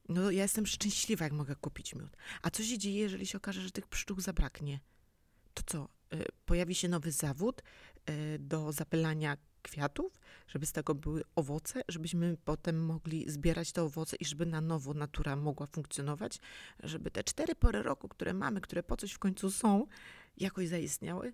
no 0.09 0.31
ja 0.31 0.43
jestem 0.43 0.67
szczęśliwa, 0.67 1.25
jak 1.25 1.33
mogę 1.33 1.57
kupić 1.57 1.95
miód. 1.95 2.17
A 2.43 2.51
co 2.51 2.63
się 2.63 2.79
dzieje, 2.79 2.99
jeżeli 2.99 3.27
się 3.27 3.39
okaże, 3.39 3.61
że 3.61 3.71
tych 3.71 3.87
pszczół 3.87 4.21
zabraknie? 4.21 4.81
To 5.55 5.63
co? 5.67 5.89
Y, 6.15 6.25
pojawi 6.47 6.75
się 6.75 6.89
nowy 6.89 7.13
zawód 7.13 7.63
do 8.39 8.73
zapylania 8.73 9.37
kwiatów, 9.63 10.21
żeby 10.49 10.67
z 10.67 10.73
tego 10.73 10.95
były 10.95 11.23
owoce, 11.37 11.83
żebyśmy 11.89 12.37
potem 12.45 12.85
mogli 12.85 13.31
zbierać 13.31 13.73
te 13.73 13.83
owoce 13.83 14.17
i 14.17 14.25
żeby 14.25 14.47
na 14.47 14.61
nowo 14.61 14.95
natura 14.95 15.37
mogła 15.37 15.67
funkcjonować, 15.67 16.39
żeby 16.83 17.11
te 17.11 17.25
cztery 17.25 17.55
pory 17.55 17.83
roku, 17.83 18.09
które 18.09 18.35
mamy, 18.35 18.61
które 18.61 18.83
po 18.83 18.97
coś 18.97 19.13
w 19.13 19.19
końcu 19.19 19.51
są, 19.51 19.87
jakoś 20.37 20.69
zaistniały. 20.69 21.33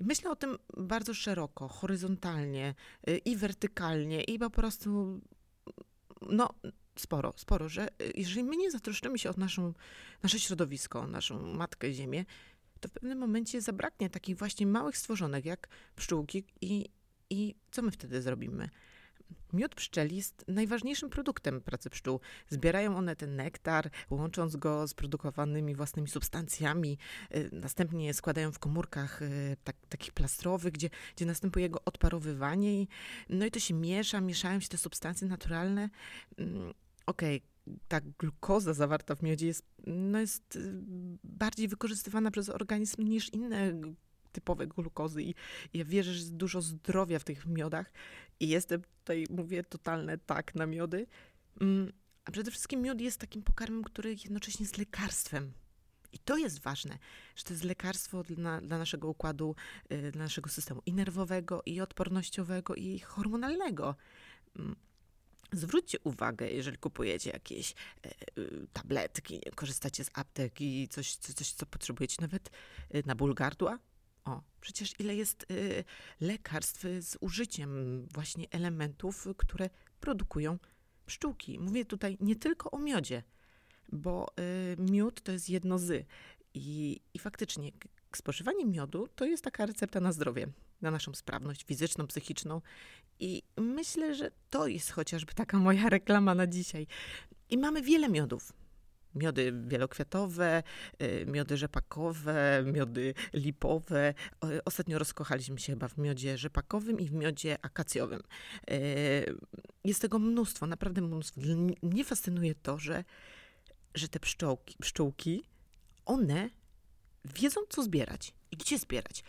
Myślę 0.00 0.30
o 0.30 0.36
tym 0.36 0.58
bardzo 0.76 1.14
szeroko, 1.14 1.68
horyzontalnie 1.68 2.74
y, 3.08 3.18
i 3.18 3.36
wertykalnie, 3.36 4.22
i 4.22 4.38
po 4.38 4.50
prostu, 4.50 5.20
no, 6.22 6.48
sporo, 6.98 7.32
sporo, 7.36 7.68
że 7.68 7.88
jeżeli 8.14 8.44
my 8.44 8.56
nie 8.56 8.70
zatroszczymy 8.70 9.18
się 9.18 9.30
o 9.30 9.34
naszą, 9.36 9.72
nasze 10.22 10.40
środowisko, 10.40 11.06
naszą 11.06 11.54
matkę 11.54 11.92
Ziemię, 11.92 12.24
to 12.80 12.88
w 12.88 12.92
pewnym 12.92 13.18
momencie 13.18 13.60
zabraknie 13.60 14.10
takich 14.10 14.36
właśnie 14.36 14.66
małych 14.66 14.96
stworzonek 14.96 15.44
jak 15.44 15.68
pszczółki 15.96 16.44
i, 16.60 16.86
i 17.30 17.54
co 17.70 17.82
my 17.82 17.90
wtedy 17.90 18.22
zrobimy? 18.22 18.68
Miód 19.52 19.74
pszczeli 19.74 20.16
jest 20.16 20.44
najważniejszym 20.48 21.10
produktem 21.10 21.60
pracy 21.60 21.90
pszczół. 21.90 22.20
Zbierają 22.48 22.96
one 22.96 23.16
ten 23.16 23.36
nektar, 23.36 23.90
łącząc 24.10 24.56
go 24.56 24.88
z 24.88 24.94
produkowanymi 24.94 25.74
własnymi 25.74 26.08
substancjami. 26.08 26.98
Y, 27.34 27.50
następnie 27.52 28.14
składają 28.14 28.52
w 28.52 28.58
komórkach 28.58 29.22
y, 29.22 29.56
tak, 29.64 29.76
takich 29.88 30.12
plastrowych, 30.12 30.72
gdzie, 30.72 30.90
gdzie 31.16 31.26
następuje 31.26 31.62
jego 31.62 31.80
odparowywanie. 31.84 32.82
I, 32.82 32.88
no 33.28 33.46
i 33.46 33.50
to 33.50 33.60
się 33.60 33.74
miesza, 33.74 34.20
mieszają 34.20 34.60
się 34.60 34.68
te 34.68 34.78
substancje 34.78 35.28
naturalne. 35.28 35.90
Mm, 36.38 36.74
okej, 37.06 37.36
okay 37.36 37.55
ta 37.88 38.00
glukoza 38.00 38.74
zawarta 38.74 39.14
w 39.14 39.22
miodzie 39.22 39.46
jest, 39.46 39.66
no 39.86 40.20
jest 40.20 40.56
y, 40.56 40.82
bardziej 41.24 41.68
wykorzystywana 41.68 42.30
przez 42.30 42.48
organizm 42.48 43.02
niż 43.02 43.32
inne 43.32 43.80
typowe 44.32 44.66
glukozy 44.66 45.22
i 45.22 45.34
ja 45.74 45.84
wierzę, 45.84 46.12
że 46.12 46.18
jest 46.18 46.34
dużo 46.34 46.62
zdrowia 46.62 47.18
w 47.18 47.24
tych 47.24 47.46
miodach 47.46 47.92
i 48.40 48.48
jestem 48.48 48.82
tutaj, 48.82 49.26
mówię, 49.30 49.64
totalne 49.64 50.18
tak 50.18 50.54
na 50.54 50.66
miody. 50.66 51.06
Mm, 51.60 51.92
a 52.24 52.30
przede 52.30 52.50
wszystkim 52.50 52.82
miód 52.82 53.00
jest 53.00 53.20
takim 53.20 53.42
pokarmem, 53.42 53.84
który 53.84 54.10
jednocześnie 54.10 54.64
jest 54.64 54.78
lekarstwem. 54.78 55.52
I 56.12 56.18
to 56.18 56.36
jest 56.36 56.60
ważne, 56.60 56.98
że 57.36 57.44
to 57.44 57.52
jest 57.52 57.64
lekarstwo 57.64 58.22
dla, 58.22 58.60
dla 58.60 58.78
naszego 58.78 59.08
układu, 59.08 59.54
y, 59.92 60.12
dla 60.12 60.22
naszego 60.24 60.50
systemu 60.50 60.82
i 60.86 60.92
nerwowego, 60.92 61.62
i 61.66 61.80
odpornościowego, 61.80 62.74
i 62.74 62.98
hormonalnego. 62.98 63.94
Zwróćcie 65.52 65.98
uwagę, 66.04 66.50
jeżeli 66.50 66.78
kupujecie 66.78 67.30
jakieś 67.30 67.74
e, 68.04 68.10
y, 68.38 68.66
tabletki, 68.72 69.40
korzystacie 69.54 70.04
z 70.04 70.10
apteki, 70.14 70.88
coś, 70.88 71.16
coś, 71.16 71.52
co 71.52 71.66
potrzebujecie, 71.66 72.16
nawet 72.20 72.50
y, 72.94 73.02
na 73.06 73.14
ból 73.14 73.34
gardła. 73.34 73.78
O, 74.24 74.42
przecież 74.60 74.94
ile 74.98 75.14
jest 75.14 75.46
y, 75.50 75.84
lekarstw 76.20 76.82
z 77.00 77.16
użyciem 77.20 78.02
właśnie 78.14 78.46
elementów, 78.50 79.28
które 79.36 79.70
produkują 80.00 80.58
pszczółki. 81.06 81.58
Mówię 81.58 81.84
tutaj 81.84 82.16
nie 82.20 82.36
tylko 82.36 82.70
o 82.70 82.78
miodzie, 82.78 83.22
bo 83.92 84.26
miód 84.78 85.22
to 85.22 85.32
jest 85.32 85.50
jedno 85.50 85.78
z. 85.78 86.06
I, 86.54 87.00
i 87.14 87.18
faktycznie 87.18 87.72
spożywanie 88.16 88.66
miodu 88.66 89.08
to 89.14 89.24
jest 89.24 89.44
taka 89.44 89.66
recepta 89.66 90.00
na 90.00 90.12
zdrowie 90.12 90.48
na 90.82 90.90
naszą 90.90 91.14
sprawność 91.14 91.64
fizyczną, 91.64 92.06
psychiczną. 92.06 92.60
I 93.20 93.42
myślę, 93.56 94.14
że 94.14 94.30
to 94.50 94.66
jest 94.66 94.90
chociażby 94.90 95.34
taka 95.34 95.58
moja 95.58 95.88
reklama 95.98 96.34
na 96.34 96.46
dzisiaj. 96.46 96.86
I 97.50 97.58
mamy 97.58 97.82
wiele 97.82 98.08
miodów. 98.08 98.52
Miody 99.14 99.52
wielokwiatowe, 99.66 100.62
y, 101.02 101.26
miody 101.26 101.56
rzepakowe, 101.56 102.64
miody 102.66 103.14
lipowe. 103.32 104.14
Ostatnio 104.64 104.98
rozkochaliśmy 104.98 105.58
się 105.58 105.72
chyba 105.72 105.88
w 105.88 105.98
miodzie 105.98 106.38
rzepakowym 106.38 107.00
i 107.00 107.08
w 107.08 107.12
miodzie 107.12 107.58
akacjowym. 107.62 108.22
Y, 108.70 109.36
jest 109.84 110.00
tego 110.00 110.18
mnóstwo, 110.18 110.66
naprawdę 110.66 111.00
mnóstwo. 111.00 111.40
Mnie 111.82 112.04
fascynuje 112.04 112.54
to, 112.54 112.78
że, 112.78 113.04
że 113.94 114.08
te 114.08 114.20
pszczółki, 114.20 114.76
pszczółki, 114.80 115.44
one 116.04 116.50
wiedzą, 117.24 117.60
co 117.68 117.82
zbierać 117.82 118.34
i 118.50 118.56
gdzie 118.56 118.78
zbierać. 118.78 119.24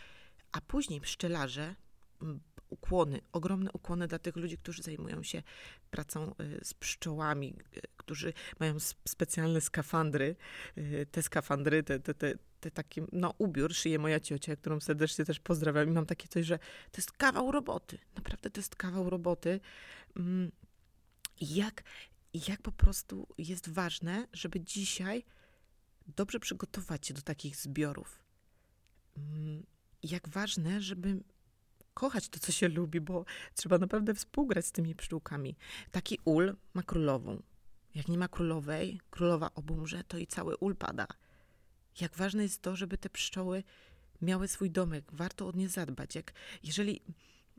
A 0.52 0.60
później 0.60 1.00
pszczelarze, 1.00 1.74
ukłony, 2.70 3.20
ogromne 3.32 3.72
ukłony 3.72 4.08
dla 4.08 4.18
tych 4.18 4.36
ludzi, 4.36 4.58
którzy 4.58 4.82
zajmują 4.82 5.22
się 5.22 5.42
pracą 5.90 6.34
y, 6.40 6.64
z 6.64 6.74
pszczołami, 6.74 7.56
y, 7.76 7.80
którzy 7.96 8.32
mają 8.60 8.76
specjalne 9.08 9.60
skafandry. 9.60 10.36
Y, 10.78 11.06
te 11.10 11.22
skafandry, 11.22 11.82
te, 11.82 12.00
te, 12.00 12.14
te, 12.14 12.34
te 12.60 12.70
takie, 12.70 13.06
no 13.12 13.34
ubiór 13.38 13.74
szyje 13.74 13.98
moja 13.98 14.20
ciocia, 14.20 14.56
którą 14.56 14.80
serdecznie 14.80 15.24
też 15.24 15.40
pozdrawiam 15.40 15.88
i 15.88 15.92
mam 15.92 16.06
takie 16.06 16.28
coś, 16.28 16.46
że 16.46 16.58
to 16.58 16.98
jest 16.98 17.12
kawał 17.12 17.52
roboty. 17.52 17.98
Naprawdę 18.14 18.50
to 18.50 18.60
jest 18.60 18.76
kawał 18.76 19.10
roboty. 19.10 19.60
Mm, 20.16 20.52
jak, 21.40 21.82
jak 22.34 22.62
po 22.62 22.72
prostu 22.72 23.26
jest 23.38 23.68
ważne, 23.68 24.26
żeby 24.32 24.60
dzisiaj 24.60 25.24
dobrze 26.16 26.40
przygotować 26.40 27.06
się 27.06 27.14
do 27.14 27.22
takich 27.22 27.56
zbiorów. 27.56 28.22
Mm, 29.16 29.66
jak 30.02 30.28
ważne, 30.28 30.80
żeby 30.80 31.20
kochać 31.98 32.28
to, 32.28 32.40
co 32.40 32.52
się 32.52 32.68
lubi, 32.68 33.00
bo 33.00 33.24
trzeba 33.54 33.78
naprawdę 33.78 34.14
współgrać 34.14 34.66
z 34.66 34.72
tymi 34.72 34.94
pszczółkami. 34.94 35.56
Taki 35.90 36.18
ul 36.24 36.56
ma 36.74 36.82
królową. 36.82 37.42
Jak 37.94 38.08
nie 38.08 38.18
ma 38.18 38.28
królowej, 38.28 39.00
królowa 39.10 39.50
obumrze, 39.54 40.04
to 40.04 40.18
i 40.18 40.26
cały 40.26 40.56
ul 40.56 40.76
pada. 40.76 41.06
Jak 42.00 42.16
ważne 42.16 42.42
jest 42.42 42.62
to, 42.62 42.76
żeby 42.76 42.98
te 42.98 43.10
pszczoły 43.10 43.62
miały 44.22 44.48
swój 44.48 44.70
domek, 44.70 45.04
warto 45.12 45.48
o 45.48 45.52
nie 45.52 45.68
zadbać. 45.68 46.14
Jak, 46.14 46.32
jeżeli 46.62 47.00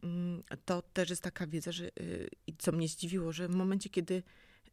mm, 0.04 0.44
to 0.66 0.82
też 0.82 1.10
jest 1.10 1.22
taka 1.22 1.48
wiedza, 1.48 1.72
że, 1.72 1.86
y, 1.86 2.30
co 2.58 2.72
mnie 2.72 2.88
zdziwiło, 2.88 3.32
że 3.32 3.48
w 3.48 3.56
momencie, 3.56 3.90
kiedy, 3.90 4.24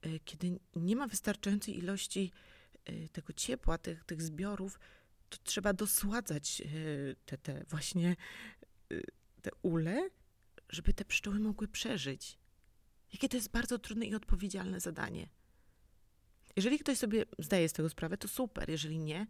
y, 0.06 0.20
kiedy 0.24 0.58
nie 0.76 0.96
ma 0.96 1.06
wystarczającej 1.06 1.78
ilości 1.78 2.32
y, 2.88 3.08
tego 3.12 3.32
ciepła, 3.32 3.78
tych, 3.78 4.04
tych 4.04 4.22
zbiorów, 4.22 4.78
to 5.28 5.38
trzeba 5.44 5.72
dosładzać 5.72 6.62
te, 7.24 7.38
te 7.38 7.64
właśnie 7.68 8.16
te 9.46 9.50
ule, 9.62 10.10
żeby 10.68 10.94
te 10.94 11.04
pszczoły 11.04 11.38
mogły 11.38 11.68
przeżyć. 11.68 12.38
Jakie 13.12 13.28
to 13.28 13.36
jest 13.36 13.50
bardzo 13.50 13.78
trudne 13.78 14.06
i 14.06 14.14
odpowiedzialne 14.14 14.80
zadanie. 14.80 15.28
Jeżeli 16.56 16.78
ktoś 16.78 16.98
sobie 16.98 17.24
zdaje 17.38 17.68
z 17.68 17.72
tego 17.72 17.88
sprawę, 17.88 18.16
to 18.16 18.28
super. 18.28 18.70
Jeżeli 18.70 18.98
nie, 18.98 19.26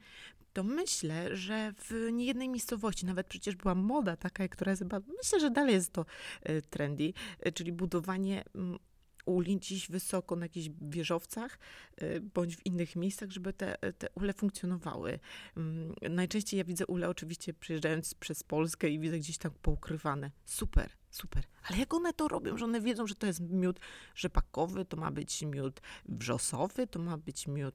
to 0.52 0.62
myślę, 0.64 1.36
że 1.36 1.72
w 1.78 2.08
niejednej 2.12 2.48
miejscowości, 2.48 3.06
nawet 3.06 3.26
przecież 3.26 3.56
była 3.56 3.74
moda 3.74 4.16
taka, 4.16 4.48
która 4.48 4.72
jest 4.72 4.82
chyba, 4.82 5.00
myślę, 5.22 5.40
że 5.40 5.50
dalej 5.50 5.74
jest 5.74 5.92
to 5.92 6.06
e, 6.42 6.62
trendy, 6.62 7.12
e, 7.40 7.52
czyli 7.52 7.72
budowanie 7.72 8.44
mm, 8.54 8.78
uli 9.26 9.56
gdzieś 9.56 9.88
wysoko 9.88 10.36
na 10.36 10.44
jakichś 10.44 10.68
wieżowcach 10.80 11.58
y, 12.02 12.20
bądź 12.34 12.56
w 12.56 12.66
innych 12.66 12.96
miejscach, 12.96 13.30
żeby 13.30 13.52
te, 13.52 13.76
te 13.98 14.08
ule 14.14 14.32
funkcjonowały. 14.32 15.18
Mm, 15.56 15.94
najczęściej 16.10 16.58
ja 16.58 16.64
widzę 16.64 16.86
ule 16.86 17.08
oczywiście 17.08 17.54
przyjeżdżając 17.54 18.14
przez 18.14 18.42
Polskę 18.42 18.90
i 18.90 18.98
widzę 18.98 19.18
gdzieś 19.18 19.38
tam 19.38 19.52
poukrywane. 19.62 20.30
Super, 20.44 20.90
super. 21.10 21.44
Ale 21.62 21.78
jak 21.78 21.94
one 21.94 22.12
to 22.12 22.28
robią, 22.28 22.58
że 22.58 22.64
one 22.64 22.80
wiedzą, 22.80 23.06
że 23.06 23.14
to 23.14 23.26
jest 23.26 23.40
miód 23.40 23.80
rzepakowy, 24.14 24.84
to 24.84 24.96
ma 24.96 25.10
być 25.10 25.42
miód 25.42 25.80
wrzosowy, 26.08 26.86
to 26.86 26.98
ma 26.98 27.18
być 27.18 27.46
miód, 27.46 27.74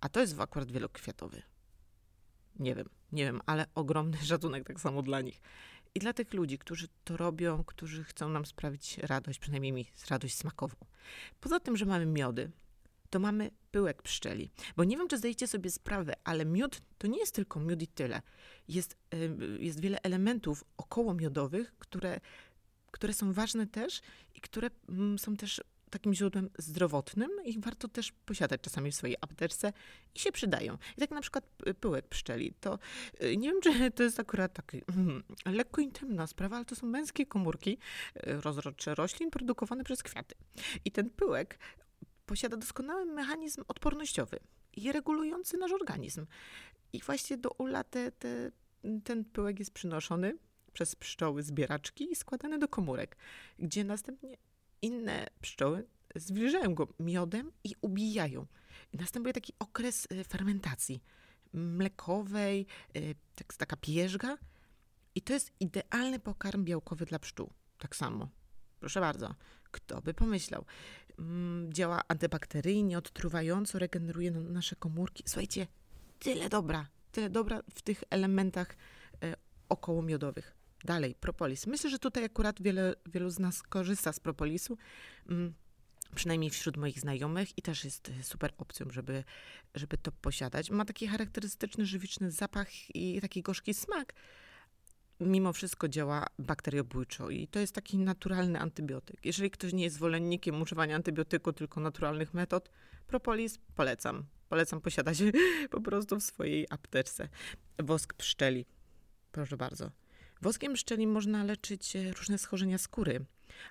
a 0.00 0.08
to 0.08 0.20
jest 0.20 0.40
akurat 0.40 0.70
wielokwiatowy. 0.72 1.42
Nie 2.58 2.74
wiem, 2.74 2.88
nie 3.12 3.24
wiem, 3.24 3.40
ale 3.46 3.66
ogromny 3.74 4.16
szacunek 4.26 4.66
tak 4.66 4.80
samo 4.80 5.02
dla 5.02 5.20
nich. 5.20 5.40
I 5.98 6.00
dla 6.00 6.12
tych 6.12 6.34
ludzi, 6.34 6.58
którzy 6.58 6.88
to 7.04 7.16
robią, 7.16 7.64
którzy 7.64 8.04
chcą 8.04 8.28
nam 8.28 8.46
sprawić 8.46 8.98
radość, 8.98 9.38
przynajmniej 9.38 9.72
mi 9.72 9.86
radość 10.10 10.36
smakową. 10.36 10.76
Poza 11.40 11.60
tym, 11.60 11.76
że 11.76 11.86
mamy 11.86 12.06
miody, 12.06 12.50
to 13.10 13.18
mamy 13.18 13.50
pyłek 13.70 14.02
pszczeli. 14.02 14.50
Bo 14.76 14.84
nie 14.84 14.96
wiem, 14.96 15.08
czy 15.08 15.18
zdajecie 15.18 15.46
sobie 15.46 15.70
sprawę, 15.70 16.14
ale 16.24 16.44
miód 16.44 16.80
to 16.98 17.06
nie 17.06 17.18
jest 17.18 17.34
tylko 17.34 17.60
miód 17.60 17.82
i 17.82 17.86
tyle. 17.86 18.22
Jest, 18.68 18.96
jest 19.58 19.80
wiele 19.80 19.98
elementów 20.02 20.64
około 20.76 21.14
miodowych, 21.14 21.74
które, 21.78 22.20
które 22.90 23.12
są 23.12 23.32
ważne 23.32 23.66
też 23.66 24.00
i 24.34 24.40
które 24.40 24.70
mm, 24.88 25.18
są 25.18 25.36
też 25.36 25.62
takim 25.88 26.14
źródłem 26.14 26.50
zdrowotnym 26.58 27.30
i 27.44 27.60
warto 27.60 27.88
też 27.88 28.12
posiadać 28.12 28.60
czasami 28.60 28.90
w 28.90 28.94
swojej 28.94 29.16
apteczce 29.20 29.72
i 30.14 30.18
się 30.18 30.32
przydają. 30.32 30.78
I 30.96 31.00
tak 31.00 31.10
na 31.10 31.20
przykład 31.20 31.44
pyłek 31.80 32.08
pszczeli, 32.08 32.54
to 32.60 32.78
y, 33.22 33.36
nie 33.36 33.48
wiem, 33.48 33.60
czy 33.60 33.70
to 33.96 34.02
jest 34.02 34.20
akurat 34.20 34.52
taki 34.52 34.82
mm, 34.96 35.22
lekko 35.46 35.80
intymna 35.80 36.26
sprawa, 36.26 36.56
ale 36.56 36.64
to 36.64 36.76
są 36.76 36.86
męskie 36.86 37.26
komórki 37.26 37.78
y, 38.16 38.40
rozrodcze 38.40 38.94
roślin 38.94 39.30
produkowane 39.30 39.84
przez 39.84 40.02
kwiaty. 40.02 40.34
I 40.84 40.90
ten 40.90 41.10
pyłek 41.10 41.58
posiada 42.26 42.56
doskonały 42.56 43.04
mechanizm 43.04 43.62
odpornościowy 43.68 44.38
i 44.76 44.92
regulujący 44.92 45.58
nasz 45.58 45.72
organizm. 45.72 46.26
I 46.92 47.00
właśnie 47.02 47.38
do 47.38 47.50
ula 47.50 47.84
te, 47.84 48.12
te, 48.12 48.50
ten 49.04 49.24
pyłek 49.24 49.58
jest 49.58 49.70
przynoszony 49.70 50.38
przez 50.72 50.96
pszczoły 50.96 51.42
zbieraczki 51.42 52.12
i 52.12 52.16
składany 52.16 52.58
do 52.58 52.68
komórek, 52.68 53.16
gdzie 53.58 53.84
następnie 53.84 54.36
inne 54.82 55.26
pszczoły 55.40 55.86
zwilżają 56.14 56.74
go 56.74 56.88
miodem 57.00 57.52
i 57.64 57.74
ubijają. 57.80 58.46
Następuje 58.92 59.32
taki 59.32 59.52
okres 59.58 60.08
y, 60.12 60.24
fermentacji 60.24 61.02
mlekowej, 61.52 62.66
y, 62.96 63.14
tak, 63.34 63.54
taka 63.54 63.76
pierzga 63.76 64.38
i 65.14 65.22
to 65.22 65.32
jest 65.32 65.52
idealny 65.60 66.18
pokarm 66.18 66.64
białkowy 66.64 67.06
dla 67.06 67.18
pszczół. 67.18 67.50
Tak 67.78 67.96
samo. 67.96 68.28
Proszę 68.80 69.00
bardzo. 69.00 69.34
Kto 69.70 70.02
by 70.02 70.14
pomyślał? 70.14 70.64
Mm, 71.18 71.72
działa 71.72 72.00
antybakteryjnie, 72.08 72.98
odtruwająco, 72.98 73.78
regeneruje 73.78 74.30
nasze 74.30 74.76
komórki. 74.76 75.22
Słuchajcie, 75.26 75.66
tyle 76.18 76.48
dobra, 76.48 76.86
tyle 77.12 77.30
dobra 77.30 77.62
w 77.74 77.82
tych 77.82 78.04
elementach 78.10 78.76
y, 79.24 79.34
okołomiodowych. 79.68 80.57
Dalej, 80.84 81.14
propolis. 81.14 81.66
Myślę, 81.66 81.90
że 81.90 81.98
tutaj 81.98 82.24
akurat 82.24 82.62
wiele, 82.62 82.94
wielu 83.06 83.30
z 83.30 83.38
nas 83.38 83.62
korzysta 83.62 84.12
z 84.12 84.20
propolisu. 84.20 84.78
Mm, 85.28 85.54
przynajmniej 86.14 86.50
wśród 86.50 86.76
moich 86.76 87.00
znajomych 87.00 87.58
i 87.58 87.62
też 87.62 87.84
jest 87.84 88.10
super 88.22 88.52
opcją, 88.58 88.86
żeby, 88.90 89.24
żeby 89.74 89.98
to 89.98 90.12
posiadać. 90.12 90.70
Ma 90.70 90.84
taki 90.84 91.08
charakterystyczny, 91.08 91.86
żywiczny 91.86 92.30
zapach 92.30 92.96
i 92.96 93.20
taki 93.20 93.42
gorzki 93.42 93.74
smak. 93.74 94.14
Mimo 95.20 95.52
wszystko 95.52 95.88
działa 95.88 96.26
bakteriobójczo 96.38 97.30
i 97.30 97.48
to 97.48 97.58
jest 97.58 97.74
taki 97.74 97.98
naturalny 97.98 98.60
antybiotyk. 98.60 99.24
Jeżeli 99.24 99.50
ktoś 99.50 99.72
nie 99.72 99.84
jest 99.84 99.96
zwolennikiem 99.96 100.62
używania 100.62 100.96
antybiotyku, 100.96 101.52
tylko 101.52 101.80
naturalnych 101.80 102.34
metod, 102.34 102.70
propolis 103.06 103.58
polecam. 103.74 104.24
Polecam 104.48 104.80
posiadać 104.80 105.18
po 105.70 105.80
prostu 105.80 106.20
w 106.20 106.22
swojej 106.22 106.66
apteczce. 106.70 107.28
Wosk 107.78 108.14
pszczeli. 108.14 108.66
Proszę 109.32 109.56
bardzo. 109.56 109.90
Woskiem 110.42 110.74
pszczeli 110.74 111.06
można 111.06 111.44
leczyć 111.44 111.96
e, 111.96 112.12
różne 112.12 112.38
schorzenia 112.38 112.78
skóry 112.78 113.24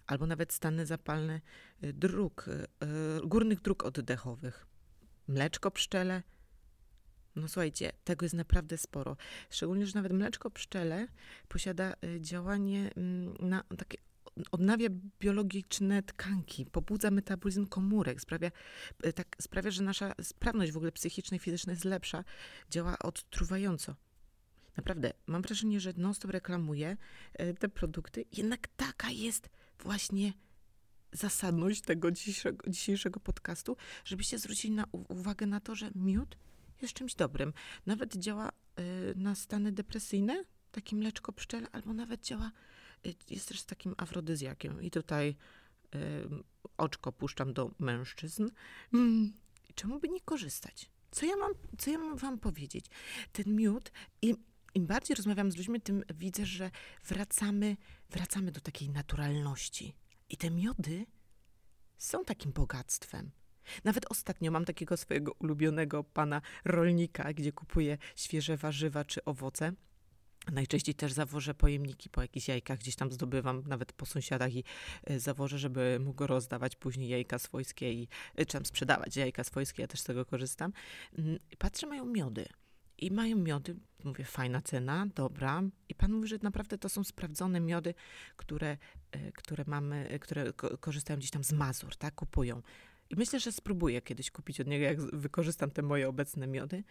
albo 0.08 0.28
nawet 0.28 0.54
stany 0.54 0.86
zapalne 0.86 1.42
e, 1.82 1.94
dróg, 1.94 2.46
e, 2.50 2.68
górnych 3.24 3.62
dróg 3.62 3.84
oddechowych. 3.84 4.68
Mleczko 5.28 5.72
pszczele. 5.72 6.24
No 7.36 7.48
słuchajcie, 7.48 7.92
tego 8.04 8.26
jest 8.26 8.36
naprawdę 8.36 8.78
sporo. 8.78 9.18
Szczególnie, 9.50 9.86
że 9.86 9.96
nawet 9.96 10.14
mleczko 10.14 10.52
pszczele 10.52 11.08
posiada 11.48 11.94
działanie 12.20 12.92
mm, 12.96 13.34
na 13.40 13.64
takie 13.78 13.98
odnawia 14.52 14.90
biologiczne 15.20 16.04
tkanki, 16.04 16.66
pobudza 16.66 17.12
metabolizm 17.12 17.66
komórek, 17.66 18.22
sprawia, 18.22 18.52
tak, 19.16 19.36
sprawia, 19.42 19.72
że 19.72 19.84
nasza 19.84 20.14
sprawność 20.22 20.72
w 20.72 20.78
ogóle 20.78 20.92
psychiczna 20.92 21.38
i 21.38 21.40
fizyczna 21.40 21.74
jest 21.74 21.86
lepsza, 21.86 22.24
działa 22.70 23.00
odtruwająco. 23.00 23.96
Naprawdę, 24.78 25.14
mam 25.28 25.42
wrażenie, 25.42 25.80
że 25.80 25.94
non-stop 25.98 26.32
reklamuje 26.32 26.98
e, 27.34 27.54
te 27.54 27.70
produkty, 27.70 28.26
jednak 28.38 28.68
taka 28.68 29.10
jest 29.10 29.50
właśnie 29.80 30.34
zasadność 31.12 31.82
tego 31.82 32.12
dzisiejszego, 32.12 32.70
dzisiejszego 32.70 33.20
podcastu, 33.20 33.78
żebyście 34.06 34.40
zwrócili 34.40 34.74
na, 34.74 34.86
uwagę 34.92 35.46
na 35.46 35.60
to, 35.60 35.76
że 35.76 35.92
miód 35.96 36.38
jest 36.82 36.94
czymś 36.94 37.16
dobrym. 37.16 37.54
Nawet 37.86 38.16
działa 38.16 38.50
y, 38.50 39.14
na 39.16 39.36
stany 39.36 39.72
depresyjne, 39.72 40.44
takie 40.72 40.96
mleczko 40.96 41.32
pszczele, 41.32 41.68
albo 41.72 41.94
nawet 41.94 42.24
działa, 42.24 42.52
y, 43.06 43.16
jest 43.30 43.48
też 43.48 43.64
takim 43.64 43.96
afrodyzjakiem. 43.98 44.82
I 44.82 44.92
tutaj 44.92 45.36
oczko 46.78 47.12
puszczam 47.12 47.54
do 47.54 47.72
mężczyzn. 47.80 48.50
Mm, 48.94 49.34
czemu 49.76 50.00
by 50.00 50.10
nie 50.10 50.22
korzystać? 50.22 50.90
Co 51.12 51.26
ja 51.26 51.36
mam, 51.36 51.52
co 51.78 51.92
ja 51.92 51.98
mam 51.98 52.18
wam 52.18 52.40
powiedzieć? 52.40 52.86
Ten 53.32 53.56
miód 53.56 53.92
i 54.22 54.36
im 54.78 54.88
bardziej 54.88 55.16
rozmawiam 55.16 55.52
z 55.52 55.58
ludźmi, 55.58 55.82
tym 55.82 56.04
widzę, 56.16 56.46
że 56.46 56.72
wracamy, 57.08 57.78
wracamy 58.10 58.52
do 58.52 58.62
takiej 58.62 58.90
naturalności. 58.90 59.96
I 60.30 60.38
te 60.38 60.52
miody 60.52 61.06
są 61.98 62.26
takim 62.26 62.52
bogactwem. 62.52 63.32
Nawet 63.84 64.06
ostatnio 64.12 64.52
mam 64.52 64.66
takiego 64.66 64.98
swojego 64.98 65.32
ulubionego 65.32 66.04
pana 66.04 66.42
rolnika, 66.66 67.34
gdzie 67.34 67.52
kupuję 67.52 67.98
świeże 68.16 68.58
warzywa 68.58 69.06
czy 69.06 69.26
owoce. 69.26 69.74
Najczęściej 70.52 70.96
też 70.96 71.14
zawożę 71.14 71.54
pojemniki 71.54 72.10
po 72.10 72.22
jakichś 72.22 72.48
jajkach, 72.48 72.80
gdzieś 72.80 72.96
tam 72.96 73.12
zdobywam, 73.12 73.64
nawet 73.68 73.94
po 73.94 74.06
sąsiadach 74.06 74.54
i 74.54 74.64
e, 75.04 75.20
zawożę, 75.20 75.60
żeby 75.60 76.00
mógł 76.00 76.28
rozdawać 76.28 76.76
później 76.76 77.10
jajka 77.10 77.40
swojskie 77.40 77.94
i 77.94 78.08
e, 78.36 78.46
czy 78.46 78.60
sprzedawać 78.64 79.16
jajka 79.16 79.44
swojskie, 79.44 79.82
ja 79.82 79.88
też 79.88 80.00
z 80.00 80.04
tego 80.04 80.26
korzystam. 80.26 80.74
Mm, 81.18 81.40
patrzę, 81.58 81.88
mają 81.88 82.06
miody 82.06 82.46
i 82.98 83.12
mają 83.12 83.38
miody, 83.38 83.76
mówię, 84.04 84.26
fajna 84.26 84.62
cena, 84.62 85.08
dobra. 85.16 85.64
I 85.90 85.96
pan 85.96 86.14
mówi, 86.14 86.28
że 86.28 86.38
naprawdę 86.42 86.78
to 86.78 86.90
są 86.90 87.04
sprawdzone 87.04 87.60
miody, 87.60 87.94
które, 88.36 88.78
e, 89.12 89.32
które 89.32 89.64
mamy, 89.68 90.20
które 90.22 90.54
korzystają 90.80 91.20
gdzieś 91.20 91.32
tam 91.32 91.44
z 91.44 91.52
Mazur, 91.52 91.96
tak, 91.96 92.16
kupują. 92.16 92.62
I 93.10 93.16
myślę, 93.16 93.40
że 93.40 93.52
spróbuję 93.52 94.02
kiedyś 94.02 94.32
kupić 94.32 94.62
od 94.62 94.68
niego, 94.68 94.86
jak 94.86 95.02
wykorzystam 95.02 95.72
te 95.72 95.82
moje 95.82 96.10
obecne 96.10 96.48
miody. 96.48 96.84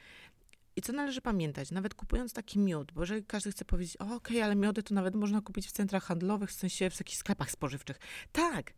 I 0.77 0.83
co 0.83 0.93
należy 0.93 1.21
pamiętać, 1.21 1.71
nawet 1.71 1.95
kupując 1.95 2.33
taki 2.33 2.59
miód, 2.59 2.93
bo 2.93 3.01
jeżeli 3.01 3.25
każdy 3.25 3.53
chce 3.53 3.65
powiedzieć, 3.65 3.97
okej, 3.97 4.17
okay, 4.17 4.45
ale 4.45 4.57
miody 4.57 4.83
to 4.83 4.95
nawet 4.95 5.15
można 5.15 5.41
kupić 5.41 5.67
w 5.67 5.73
centrach 5.73 6.05
handlowych, 6.05 6.51
w 6.51 6.53
sensie 6.53 6.91
w 6.91 7.01
jakichś 7.01 7.19
sklepach 7.19 7.51
spożywczych. 7.51 7.99
Tak, 8.33 8.73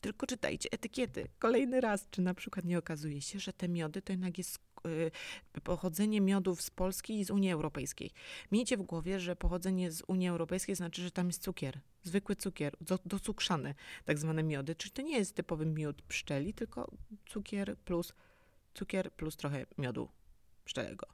tylko 0.00 0.26
czytajcie 0.26 0.68
etykiety. 0.72 1.28
Kolejny 1.38 1.80
raz, 1.80 2.06
czy 2.10 2.22
na 2.22 2.34
przykład 2.34 2.64
nie 2.64 2.78
okazuje 2.78 3.20
się, 3.20 3.38
że 3.38 3.52
te 3.52 3.68
miody 3.68 4.02
to 4.02 4.12
jednak 4.12 4.38
jest 4.38 4.58
pochodzenie 5.62 6.20
miodów 6.20 6.62
z 6.62 6.70
Polski 6.70 7.20
i 7.20 7.24
z 7.24 7.30
Unii 7.30 7.52
Europejskiej. 7.52 8.10
Miejcie 8.52 8.76
w 8.76 8.82
głowie, 8.82 9.20
że 9.20 9.36
pochodzenie 9.36 9.92
z 9.92 10.02
Unii 10.06 10.28
Europejskiej 10.28 10.74
znaczy, 10.74 11.02
że 11.02 11.10
tam 11.10 11.26
jest 11.26 11.42
cukier. 11.42 11.80
zwykły 12.02 12.36
cukier, 12.36 12.76
do, 12.80 12.98
docukrzane 13.04 13.74
tak 14.04 14.18
zwane 14.18 14.42
miody, 14.42 14.74
czyli 14.74 14.92
to 14.92 15.02
nie 15.02 15.18
jest 15.18 15.34
typowy 15.34 15.66
miód 15.66 16.02
pszczeli, 16.02 16.54
tylko 16.54 16.90
cukier 17.26 17.76
plus, 17.78 18.12
cukier 18.74 19.12
plus 19.12 19.36
trochę 19.36 19.66
miodu 19.78 20.08
pszczelego. 20.64 21.06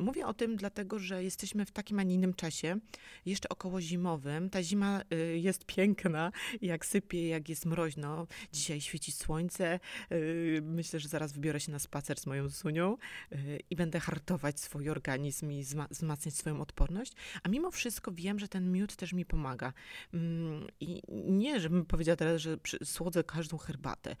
Mówię 0.00 0.26
o 0.26 0.34
tym 0.34 0.56
dlatego, 0.56 0.98
że 0.98 1.24
jesteśmy 1.24 1.64
w 1.64 1.70
takim, 1.70 1.98
a 1.98 2.02
nie 2.02 2.14
innym 2.14 2.34
czasie, 2.34 2.78
jeszcze 3.26 3.48
około 3.48 3.80
zimowym. 3.80 4.50
Ta 4.50 4.62
zima 4.62 5.02
y, 5.12 5.38
jest 5.38 5.64
piękna, 5.64 6.32
jak 6.62 6.86
sypie, 6.86 7.28
jak 7.28 7.48
jest 7.48 7.66
mroźno. 7.66 8.26
Dzisiaj 8.52 8.80
świeci 8.80 9.12
słońce. 9.12 9.80
Y, 10.12 10.60
myślę, 10.64 11.00
że 11.00 11.08
zaraz 11.08 11.32
wybiorę 11.32 11.60
się 11.60 11.72
na 11.72 11.78
spacer 11.78 12.20
z 12.20 12.26
moją 12.26 12.50
Sunią 12.50 12.96
y, 13.32 13.60
i 13.70 13.76
będę 13.76 14.00
hartować 14.00 14.60
swój 14.60 14.90
organizm 14.90 15.50
i 15.50 15.62
zma 15.64 15.86
wzmacniać 15.90 16.34
swoją 16.34 16.60
odporność. 16.60 17.12
A 17.42 17.48
mimo 17.48 17.70
wszystko 17.70 18.12
wiem, 18.12 18.38
że 18.38 18.48
ten 18.48 18.72
miód 18.72 18.96
też 18.96 19.12
mi 19.12 19.24
pomaga. 19.24 19.72
Mm, 20.14 20.66
I 20.80 21.02
nie, 21.08 21.60
żebym 21.60 21.86
powiedziała 21.86 22.16
teraz, 22.16 22.42
że 22.42 22.56
słodzę 22.84 23.24
każdą 23.24 23.58
herbatę. 23.58 24.16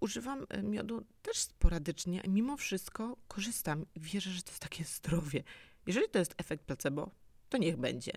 Używam 0.00 0.46
miodu 0.62 1.04
też 1.22 1.36
sporadycznie, 1.38 2.22
mimo 2.28 2.56
wszystko 2.56 3.16
korzystam. 3.28 3.86
Wierzę, 3.96 4.30
że 4.30 4.42
to 4.42 4.50
jest 4.50 4.62
takie 4.62 4.84
zdrowe 4.84 5.17
zdrowie. 5.18 5.42
Jeżeli 5.86 6.08
to 6.08 6.18
jest 6.18 6.34
efekt 6.38 6.64
placebo, 6.64 7.10
to 7.48 7.58
niech 7.58 7.76
będzie. 7.76 8.12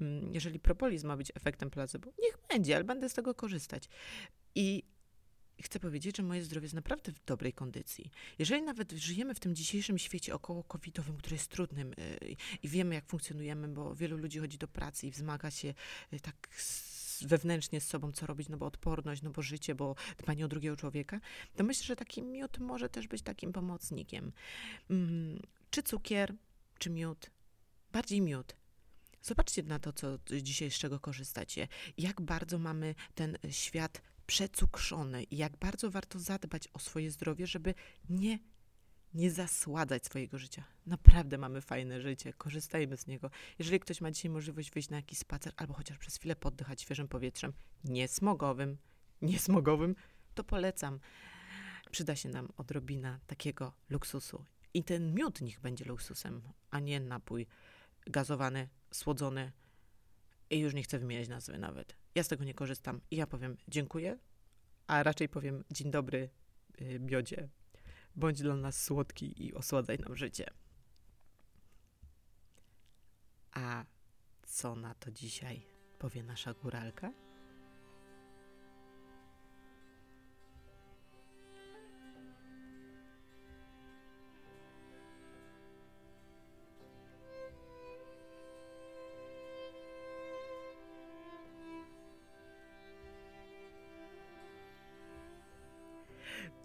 Mm, 0.00 0.34
jeżeli 0.34 0.58
propolis 0.58 1.04
ma 1.04 1.16
być 1.16 1.32
efektem 1.34 1.70
placebo, 1.70 2.10
niech 2.22 2.38
będzie, 2.48 2.76
ale 2.76 2.84
będę 2.84 3.08
z 3.08 3.14
tego 3.14 3.34
korzystać. 3.34 3.88
I 4.54 4.82
chcę 5.62 5.80
powiedzieć, 5.80 6.16
że 6.16 6.22
moje 6.22 6.42
zdrowie 6.42 6.64
jest 6.64 6.74
naprawdę 6.74 7.12
w 7.12 7.24
dobrej 7.24 7.52
kondycji. 7.52 8.10
Jeżeli 8.38 8.62
nawet 8.62 8.92
żyjemy 8.92 9.34
w 9.34 9.40
tym 9.40 9.54
dzisiejszym 9.54 9.98
świecie 9.98 10.34
około 10.34 10.64
covidowym, 10.64 11.16
który 11.16 11.36
jest 11.36 11.48
trudnym 11.48 11.88
yy, 11.88 12.36
i 12.62 12.68
wiemy, 12.68 12.94
jak 12.94 13.06
funkcjonujemy, 13.06 13.68
bo 13.68 13.94
wielu 13.94 14.16
ludzi 14.16 14.38
chodzi 14.38 14.58
do 14.58 14.68
pracy 14.68 15.06
i 15.06 15.10
wzmaga 15.10 15.50
się 15.50 15.74
yy, 16.12 16.20
tak 16.20 16.48
wewnętrznie 17.20 17.80
z 17.80 17.86
sobą, 17.86 18.12
co 18.12 18.26
robić, 18.26 18.48
no 18.48 18.56
bo 18.56 18.66
odporność, 18.66 19.22
no 19.22 19.30
bo 19.30 19.42
życie, 19.42 19.74
bo 19.74 19.94
dbanie 20.18 20.44
o 20.44 20.48
drugiego 20.48 20.76
człowieka, 20.76 21.20
to 21.56 21.64
myślę, 21.64 21.84
że 21.84 21.96
taki 21.96 22.22
miód 22.22 22.58
może 22.58 22.88
też 22.88 23.08
być 23.08 23.22
takim 23.22 23.52
pomocnikiem. 23.52 24.32
Czy 25.72 25.82
cukier, 25.82 26.34
czy 26.78 26.90
miód? 26.90 27.30
Bardziej 27.92 28.20
miód. 28.20 28.56
Zobaczcie 29.22 29.62
na 29.62 29.78
to, 29.78 29.92
co 29.92 30.18
dzisiaj 30.42 30.70
z 30.70 30.74
czego 30.74 31.00
korzystacie. 31.00 31.68
Jak 31.98 32.20
bardzo 32.20 32.58
mamy 32.58 32.94
ten 33.14 33.38
świat 33.50 34.02
przecukrzony 34.26 35.22
i 35.22 35.36
jak 35.36 35.56
bardzo 35.56 35.90
warto 35.90 36.18
zadbać 36.18 36.68
o 36.72 36.78
swoje 36.78 37.10
zdrowie, 37.10 37.46
żeby 37.46 37.74
nie, 38.08 38.38
nie 39.14 39.30
zasładzać 39.30 40.06
swojego 40.06 40.38
życia. 40.38 40.64
Naprawdę 40.86 41.38
mamy 41.38 41.60
fajne 41.60 42.00
życie, 42.00 42.32
korzystajmy 42.32 42.96
z 42.96 43.06
niego. 43.06 43.30
Jeżeli 43.58 43.80
ktoś 43.80 44.00
ma 44.00 44.10
dzisiaj 44.10 44.30
możliwość 44.30 44.70
wyjść 44.70 44.88
na 44.88 44.96
jakiś 44.96 45.18
spacer 45.18 45.52
albo 45.56 45.74
chociaż 45.74 45.98
przez 45.98 46.16
chwilę 46.16 46.36
poddychać 46.36 46.82
świeżym 46.82 47.08
powietrzem, 47.08 47.52
niesmogowym, 47.84 48.76
niesmogowym, 49.22 49.94
to 50.34 50.44
polecam. 50.44 51.00
Przyda 51.90 52.16
się 52.16 52.28
nam 52.28 52.48
odrobina 52.56 53.20
takiego 53.26 53.72
luksusu 53.90 54.44
i 54.74 54.84
ten 54.84 55.14
miód 55.14 55.40
niech 55.40 55.60
będzie 55.60 55.84
luksusem, 55.84 56.42
a 56.70 56.80
nie 56.80 57.00
napój 57.00 57.46
gazowany, 58.06 58.68
słodzony. 58.90 59.52
I 60.50 60.58
już 60.58 60.74
nie 60.74 60.82
chcę 60.82 60.98
wymieniać 60.98 61.28
nazwy 61.28 61.58
nawet. 61.58 61.96
Ja 62.14 62.22
z 62.22 62.28
tego 62.28 62.44
nie 62.44 62.54
korzystam. 62.54 63.00
I 63.10 63.16
ja 63.16 63.26
powiem 63.26 63.56
dziękuję, 63.68 64.18
a 64.86 65.02
raczej 65.02 65.28
powiem 65.28 65.64
dzień 65.70 65.90
dobry, 65.90 66.30
miodzie. 67.00 67.48
Bądź 68.16 68.42
dla 68.42 68.56
nas 68.56 68.82
słodki 68.82 69.46
i 69.46 69.54
osładzaj 69.54 69.98
nam 69.98 70.16
życie. 70.16 70.50
A 73.52 73.84
co 74.42 74.76
na 74.76 74.94
to 74.94 75.10
dzisiaj 75.10 75.66
powie 75.98 76.22
nasza 76.22 76.54
góralka? 76.54 77.12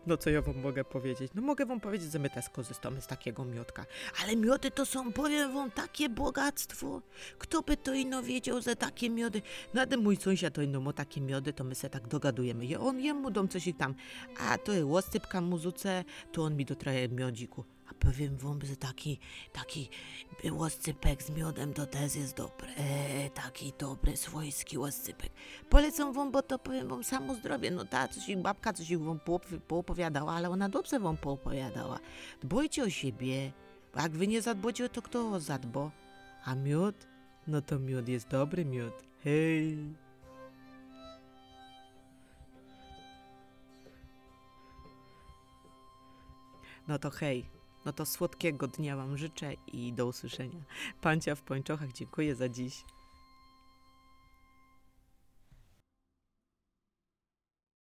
No 0.08 0.18
co 0.18 0.30
ja 0.30 0.42
wam 0.42 0.58
mogę 0.58 0.84
powiedzieć? 0.84 1.32
No 1.36 1.42
mogę 1.42 1.66
wam 1.66 1.80
powiedzieć, 1.80 2.12
że 2.12 2.20
my 2.20 2.30
też 2.30 2.50
korzystamy 2.50 3.02
z 3.02 3.08
takiego 3.08 3.46
miodka. 3.46 3.86
Ale 4.24 4.36
miody 4.36 4.72
to 4.72 4.86
są, 4.86 5.14
powiem 5.14 5.54
wam, 5.54 5.72
takie 5.72 6.10
bogactwo. 6.10 7.02
Kto 7.38 7.62
by 7.62 7.78
to 7.78 7.94
ino 7.94 8.24
wiedział, 8.24 8.62
że 8.62 8.76
takie 8.76 9.10
miody... 9.10 9.42
Nawet 9.74 10.00
mój 10.00 10.16
sąsiad 10.16 10.54
to 10.54 10.62
ino 10.62 10.82
ma 10.82 10.94
takie 10.94 11.22
miody, 11.22 11.54
to 11.54 11.64
my 11.64 11.76
se 11.76 11.90
tak 11.90 12.08
dogadujemy. 12.08 12.66
I 12.66 12.76
on 12.76 13.00
jemu 13.00 13.32
dom 13.32 13.48
coś 13.48 13.70
tam. 13.78 13.96
A 14.40 14.58
to 14.58 14.72
jest 14.72 14.86
łostypka 14.86 15.42
muzuce, 15.42 16.04
to 16.32 16.44
on 16.44 16.56
mi 16.56 16.66
do 16.66 16.76
trochę 16.76 17.10
miodziku. 17.10 17.77
A 17.92 17.94
powiem 17.94 18.38
wam, 18.38 18.60
że 18.66 18.76
taki, 18.76 19.20
taki 19.54 19.90
łoscypek 20.52 21.24
z 21.24 21.30
miodem 21.30 21.74
to 21.74 21.86
też 21.86 22.16
jest 22.16 22.38
dobry. 22.38 22.68
E, 22.78 23.30
taki 23.30 23.74
dobry, 23.80 24.18
swojski 24.18 24.78
łoscypek. 24.78 25.32
Polecam 25.70 26.14
wam, 26.14 26.32
bo 26.32 26.42
to 26.42 26.60
powiem 26.60 26.88
wam 26.88 27.04
samo 27.04 27.36
zdrowie. 27.36 27.72
No 27.72 27.86
ta, 27.86 28.08
coś 28.08 28.30
ich 28.30 28.38
babka 28.38 28.74
coś 28.74 28.90
ich 28.90 29.02
wam 29.02 29.20
poopowiadała, 29.68 30.34
ale 30.34 30.50
ona 30.50 30.70
dobrze 30.70 31.00
wam 31.00 31.18
poopowiadała. 31.18 32.00
Dbajcie 32.42 32.84
o 32.84 32.90
siebie, 32.90 33.52
jak 33.96 34.12
wy 34.12 34.28
nie 34.28 34.42
zadbojcie, 34.42 34.90
to 34.90 35.02
kto 35.02 35.32
o 35.32 35.40
zadbo? 35.40 35.92
A 36.46 36.56
miód? 36.56 37.08
No 37.48 37.62
to 37.62 37.80
miód 37.80 38.08
jest 38.08 38.28
dobry 38.28 38.66
miód. 38.66 38.94
Hej! 39.24 39.78
No 46.88 47.00
to 47.00 47.10
hej, 47.10 47.50
no 47.88 47.94
to 47.94 48.06
słodkiego 48.06 48.68
dnia 48.68 48.96
Wam 48.96 49.18
życzę 49.18 49.54
i 49.68 49.94
do 49.94 50.06
usłyszenia. 50.06 50.60
Pancia 51.02 51.36
w 51.36 51.42
pończochach, 51.42 51.92
dziękuję 51.92 52.36
za 52.36 52.50
dziś. 52.50 52.84